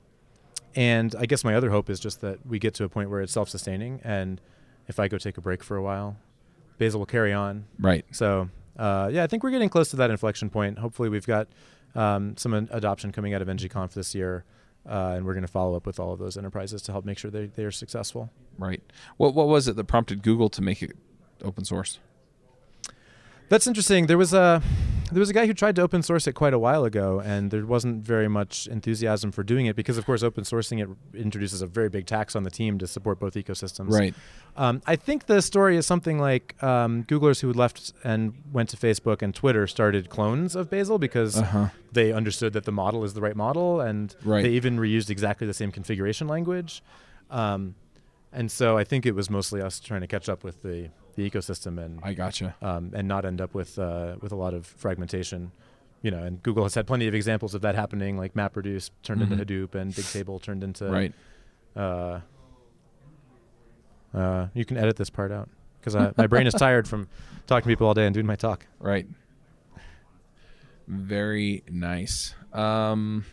and 0.75 1.15
I 1.17 1.25
guess 1.25 1.43
my 1.43 1.55
other 1.55 1.69
hope 1.69 1.89
is 1.89 1.99
just 1.99 2.21
that 2.21 2.45
we 2.45 2.59
get 2.59 2.73
to 2.75 2.83
a 2.83 2.89
point 2.89 3.09
where 3.09 3.21
it's 3.21 3.31
self-sustaining, 3.33 4.01
and 4.03 4.39
if 4.87 4.99
I 4.99 5.07
go 5.07 5.17
take 5.17 5.37
a 5.37 5.41
break 5.41 5.63
for 5.63 5.75
a 5.75 5.81
while, 5.81 6.17
Bazel 6.77 6.99
will 6.99 7.05
carry 7.07 7.33
on, 7.33 7.65
Right. 7.79 8.05
so 8.11 8.49
uh, 8.77 9.09
yeah, 9.11 9.23
I 9.23 9.27
think 9.27 9.43
we're 9.43 9.49
getting 9.49 9.69
close 9.69 9.89
to 9.89 9.95
that 9.95 10.11
inflection 10.11 10.51
point. 10.51 10.77
Hopefully, 10.77 11.09
we've 11.09 11.25
got 11.25 11.47
um, 11.95 12.37
some 12.37 12.53
adoption 12.53 13.11
coming 13.11 13.33
out 13.33 13.41
of 13.41 13.47
NGConf 13.47 13.93
this 13.93 14.13
year, 14.13 14.43
uh, 14.87 15.13
and 15.15 15.25
we're 15.25 15.33
going 15.33 15.45
to 15.45 15.51
follow 15.51 15.75
up 15.75 15.85
with 15.85 15.99
all 15.99 16.13
of 16.13 16.19
those 16.19 16.37
enterprises 16.37 16.81
to 16.83 16.91
help 16.91 17.05
make 17.05 17.17
sure 17.17 17.29
they 17.29 17.47
they 17.47 17.63
are 17.63 17.71
successful. 17.71 18.31
Right. 18.57 18.81
What 19.17 19.33
what 19.33 19.47
was 19.47 19.67
it 19.67 19.75
that 19.75 19.85
prompted 19.85 20.23
Google 20.23 20.49
to 20.49 20.61
make 20.61 20.81
it 20.81 20.95
open 21.43 21.65
source? 21.65 21.99
That's 23.49 23.67
interesting. 23.67 24.07
There 24.07 24.17
was 24.17 24.33
a 24.33 24.61
there 25.11 25.19
was 25.19 25.29
a 25.29 25.33
guy 25.33 25.45
who 25.47 25.53
tried 25.53 25.75
to 25.77 25.81
open 25.81 26.01
source 26.03 26.27
it 26.27 26.33
quite 26.33 26.53
a 26.53 26.59
while 26.59 26.85
ago, 26.85 27.19
and 27.19 27.51
there 27.51 27.65
wasn't 27.65 28.03
very 28.03 28.27
much 28.27 28.67
enthusiasm 28.67 29.31
for 29.31 29.43
doing 29.43 29.65
it 29.65 29.75
because, 29.75 29.97
of 29.97 30.05
course, 30.05 30.23
open 30.23 30.43
sourcing 30.43 30.81
it 30.81 30.89
introduces 31.17 31.61
a 31.61 31.67
very 31.67 31.89
big 31.89 32.05
tax 32.05 32.35
on 32.35 32.43
the 32.43 32.49
team 32.51 32.77
to 32.79 32.87
support 32.87 33.19
both 33.19 33.33
ecosystems. 33.35 33.91
Right. 33.91 34.13
Um, 34.55 34.81
I 34.85 34.95
think 34.95 35.27
the 35.27 35.41
story 35.41 35.77
is 35.77 35.85
something 35.85 36.19
like 36.19 36.61
um, 36.63 37.03
Googlers 37.05 37.41
who 37.41 37.53
left 37.53 37.93
and 38.03 38.33
went 38.51 38.69
to 38.69 38.77
Facebook 38.77 39.21
and 39.21 39.33
Twitter 39.33 39.67
started 39.67 40.09
clones 40.09 40.55
of 40.55 40.69
Bazel 40.69 40.97
because 40.99 41.37
Uh 41.37 41.43
huh. 41.43 41.67
they 41.91 42.11
understood 42.11 42.53
that 42.53 42.65
the 42.65 42.71
model 42.71 43.03
is 43.03 43.13
the 43.13 43.21
right 43.21 43.35
model, 43.35 43.79
and 43.81 44.15
Right. 44.23 44.43
they 44.43 44.49
even 44.51 44.77
reused 44.77 45.09
exactly 45.09 45.45
the 45.47 45.53
same 45.53 45.71
configuration 45.71 46.27
language. 46.27 46.81
Um, 47.29 47.75
and 48.33 48.51
so 48.51 48.77
I 48.77 48.83
think 48.83 49.05
it 49.05 49.15
was 49.15 49.29
mostly 49.29 49.61
us 49.61 49.79
trying 49.79 50.01
to 50.01 50.07
catch 50.07 50.27
up 50.29 50.43
with 50.43 50.61
the 50.63 50.89
the 51.17 51.29
ecosystem 51.29 51.83
and 51.83 51.99
I 52.03 52.13
gotcha. 52.13 52.55
um, 52.61 52.91
and 52.95 53.07
not 53.07 53.25
end 53.25 53.41
up 53.41 53.53
with 53.53 53.77
uh, 53.77 54.15
with 54.21 54.31
a 54.31 54.35
lot 54.35 54.53
of 54.53 54.65
fragmentation. 54.65 55.51
You 56.03 56.11
know, 56.11 56.23
and 56.23 56.41
Google 56.43 56.63
has 56.63 56.75
had 56.75 56.85
plenty 56.87 57.07
of 57.07 57.13
examples 57.15 57.53
of 57.55 57.61
that 57.63 57.73
happening, 57.75 58.17
like 58.17 58.33
MapReduce 58.35 58.91
turned 59.03 59.21
Mhm. 59.21 59.31
into 59.31 59.43
Hadoop 59.45 59.73
and 59.75 59.91
Bigtable 59.91 60.39
turned 60.41 60.63
into 60.63 60.85
Right. 60.87 61.13
Uh, 61.75 62.19
uh, 64.13 64.47
you 64.53 64.63
can 64.63 64.77
edit 64.77 64.95
this 64.95 65.09
part 65.09 65.31
out 65.31 65.49
because 65.79 65.95
my 66.17 66.27
brain 66.27 66.47
is 66.47 66.53
tired 66.65 66.87
from 66.87 67.07
talking 67.47 67.63
to 67.63 67.67
people 67.69 67.87
all 67.87 67.93
day 67.93 68.05
and 68.05 68.13
doing 68.13 68.25
my 68.27 68.35
talk. 68.35 68.67
Right. 68.79 69.07
Very 70.87 71.63
nice. 71.69 72.33
Um, 72.53 73.25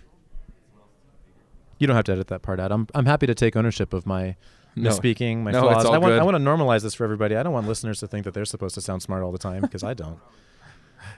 You 1.79 1.87
don't 1.87 1.97
have 1.97 2.05
to 2.07 2.13
edit 2.13 2.29
that 2.29 2.43
part 2.43 2.59
out. 2.61 2.73
I'm 2.73 2.87
I'm 2.95 3.07
happy 3.07 3.27
to 3.27 3.35
take 3.35 3.57
ownership 3.57 3.93
of 3.93 4.07
my 4.07 4.37
misspeaking, 4.77 5.39
my 5.43 5.51
No, 5.51 5.63
flaws. 5.63 5.87
I 5.87 5.99
want. 5.99 6.15
I 6.15 6.23
want 6.23 6.37
to 6.37 6.43
normalize 6.43 6.83
this 6.83 6.95
for 6.95 7.05
everybody. 7.05 7.37
I 7.37 7.43
don't 7.43 7.53
want 7.53 7.67
listeners 7.69 8.01
to 8.01 8.07
think 8.07 8.25
that 8.25 8.35
they're 8.35 8.45
supposed 8.45 8.75
to 8.75 8.81
sound 8.81 9.03
smart 9.03 9.23
all 9.23 9.33
the 9.33 9.39
time 9.39 9.63
because 9.63 9.83
I 9.83 9.95
don't. 9.95 10.19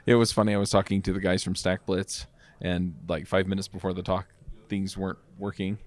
it 0.06 0.14
was 0.16 0.32
funny. 0.32 0.54
I 0.54 0.58
was 0.58 0.70
talking 0.70 1.02
to 1.02 1.12
the 1.12 1.20
guys 1.20 1.42
from 1.42 1.54
StackBlitz, 1.54 2.26
and 2.60 2.94
like 3.08 3.26
five 3.26 3.46
minutes 3.46 3.68
before 3.68 3.92
the 3.92 4.02
talk, 4.02 4.26
things 4.68 4.96
weren't 4.96 5.18
working. 5.38 5.78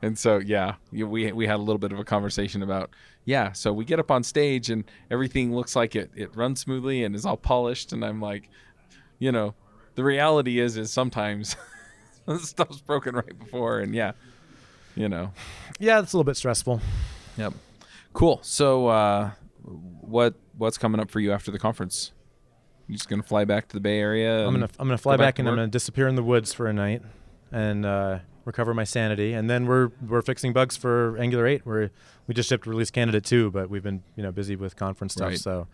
And 0.00 0.16
so, 0.16 0.38
yeah, 0.38 0.74
we 0.92 1.32
we 1.32 1.46
had 1.46 1.56
a 1.56 1.62
little 1.62 1.78
bit 1.78 1.92
of 1.92 1.98
a 1.98 2.04
conversation 2.04 2.62
about, 2.62 2.90
yeah. 3.24 3.50
So 3.52 3.72
we 3.72 3.84
get 3.84 3.98
up 3.98 4.10
on 4.12 4.22
stage 4.22 4.70
and 4.70 4.84
everything 5.10 5.52
looks 5.54 5.74
like 5.74 5.96
it 5.96 6.10
it 6.14 6.36
runs 6.36 6.60
smoothly 6.60 7.02
and 7.02 7.16
is 7.16 7.26
all 7.26 7.36
polished, 7.36 7.92
and 7.92 8.04
I'm 8.04 8.20
like, 8.20 8.48
you 9.18 9.32
know, 9.32 9.54
the 9.96 10.04
reality 10.04 10.60
is 10.60 10.76
is 10.76 10.92
sometimes 10.92 11.56
stuff's 12.38 12.80
broken 12.80 13.16
right 13.16 13.38
before, 13.38 13.80
and 13.80 13.92
yeah, 13.92 14.12
you 14.98 15.08
know, 15.08 15.32
Yeah, 15.78 16.00
it's 16.00 16.12
a 16.12 16.16
little 16.16 16.24
bit 16.24 16.36
stressful. 16.36 16.80
Yep. 17.36 17.54
Cool. 18.12 18.40
So, 18.42 18.88
uh, 18.88 19.30
what 19.62 20.34
what's 20.56 20.76
coming 20.78 21.00
up 21.00 21.10
for 21.10 21.20
you 21.20 21.32
after 21.32 21.50
the 21.50 21.58
conference? 21.58 22.12
You 22.88 22.94
just 22.96 23.08
gonna 23.08 23.22
fly 23.22 23.44
back 23.44 23.68
to 23.68 23.74
the 23.76 23.80
Bay 23.80 23.98
Area? 24.00 24.46
I'm 24.46 24.54
gonna 24.54 24.68
I'm 24.78 24.88
gonna 24.88 24.98
fly 24.98 25.14
go 25.14 25.18
back 25.18 25.34
back, 25.34 25.38
and 25.38 25.48
I'm 25.48 25.54
gonna 25.54 25.68
disappear 25.68 26.08
in 26.08 26.14
the 26.16 26.22
woods 26.22 26.52
for 26.52 26.66
a 26.66 26.72
night 26.72 27.02
and 27.52 27.84
uh, 27.86 28.18
recover 28.44 28.74
my 28.74 28.84
sanity. 28.84 29.34
And 29.34 29.48
then 29.48 29.66
we're 29.66 29.90
we're 30.06 30.22
fixing 30.22 30.52
bugs 30.52 30.76
for 30.76 31.16
Angular 31.18 31.46
8. 31.46 31.64
We're 31.66 31.90
we 32.26 32.34
just 32.34 32.48
shipped 32.48 32.66
release 32.66 32.90
candidate 32.90 33.24
2, 33.24 33.50
but 33.50 33.68
we've 33.70 33.82
been 33.82 34.02
you 34.16 34.22
know 34.22 34.32
busy 34.32 34.56
with 34.56 34.74
conference 34.74 35.12
stuff, 35.12 35.28
Right. 35.28 35.38
so 35.38 35.68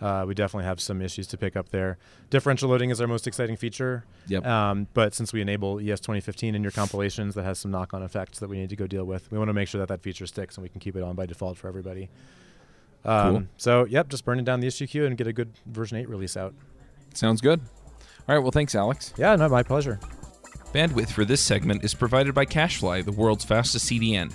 uh, 0.00 0.24
we 0.26 0.34
definitely 0.34 0.64
have 0.64 0.80
some 0.80 1.00
issues 1.00 1.26
to 1.28 1.36
pick 1.38 1.56
up 1.56 1.70
there. 1.70 1.98
Differential 2.30 2.68
loading 2.68 2.90
is 2.90 3.00
our 3.00 3.06
most 3.06 3.26
exciting 3.26 3.56
feature. 3.56 4.04
Yep. 4.28 4.46
Um, 4.46 4.86
but 4.92 5.14
since 5.14 5.32
we 5.32 5.40
enable 5.40 5.78
ES 5.78 6.00
2015 6.00 6.54
in 6.54 6.62
your 6.62 6.72
compilations, 6.72 7.34
that 7.34 7.44
has 7.44 7.58
some 7.58 7.70
knock-on 7.70 8.02
effects 8.02 8.38
that 8.40 8.48
we 8.48 8.56
need 8.56 8.70
to 8.70 8.76
go 8.76 8.86
deal 8.86 9.04
with. 9.04 9.30
We 9.30 9.38
want 9.38 9.48
to 9.48 9.52
make 9.54 9.68
sure 9.68 9.78
that 9.78 9.88
that 9.88 10.02
feature 10.02 10.26
sticks 10.26 10.56
and 10.56 10.62
we 10.62 10.68
can 10.68 10.80
keep 10.80 10.96
it 10.96 11.02
on 11.02 11.14
by 11.14 11.26
default 11.26 11.56
for 11.56 11.68
everybody. 11.68 12.10
Um, 13.04 13.32
Cool. 13.32 13.46
So, 13.56 13.84
yep, 13.86 14.08
just 14.08 14.24
burning 14.24 14.44
down 14.44 14.60
the 14.60 14.66
issue 14.66 14.86
queue 14.86 15.06
and 15.06 15.16
get 15.16 15.26
a 15.26 15.32
good 15.32 15.52
version 15.66 15.98
8 15.98 16.08
release 16.08 16.36
out. 16.36 16.54
Sounds 17.14 17.40
good. 17.40 17.60
All 18.28 18.34
right. 18.34 18.42
Well, 18.42 18.50
thanks, 18.50 18.74
Alex. 18.74 19.12
Yeah, 19.18 19.36
no, 19.36 19.48
my 19.48 19.62
pleasure. 19.62 20.00
Bandwidth 20.72 21.10
for 21.10 21.24
this 21.24 21.40
segment 21.40 21.84
is 21.84 21.94
provided 21.94 22.34
by 22.34 22.46
CacheFly, 22.46 23.04
the 23.04 23.12
world's 23.12 23.44
fastest 23.44 23.90
CDN. 23.90 24.34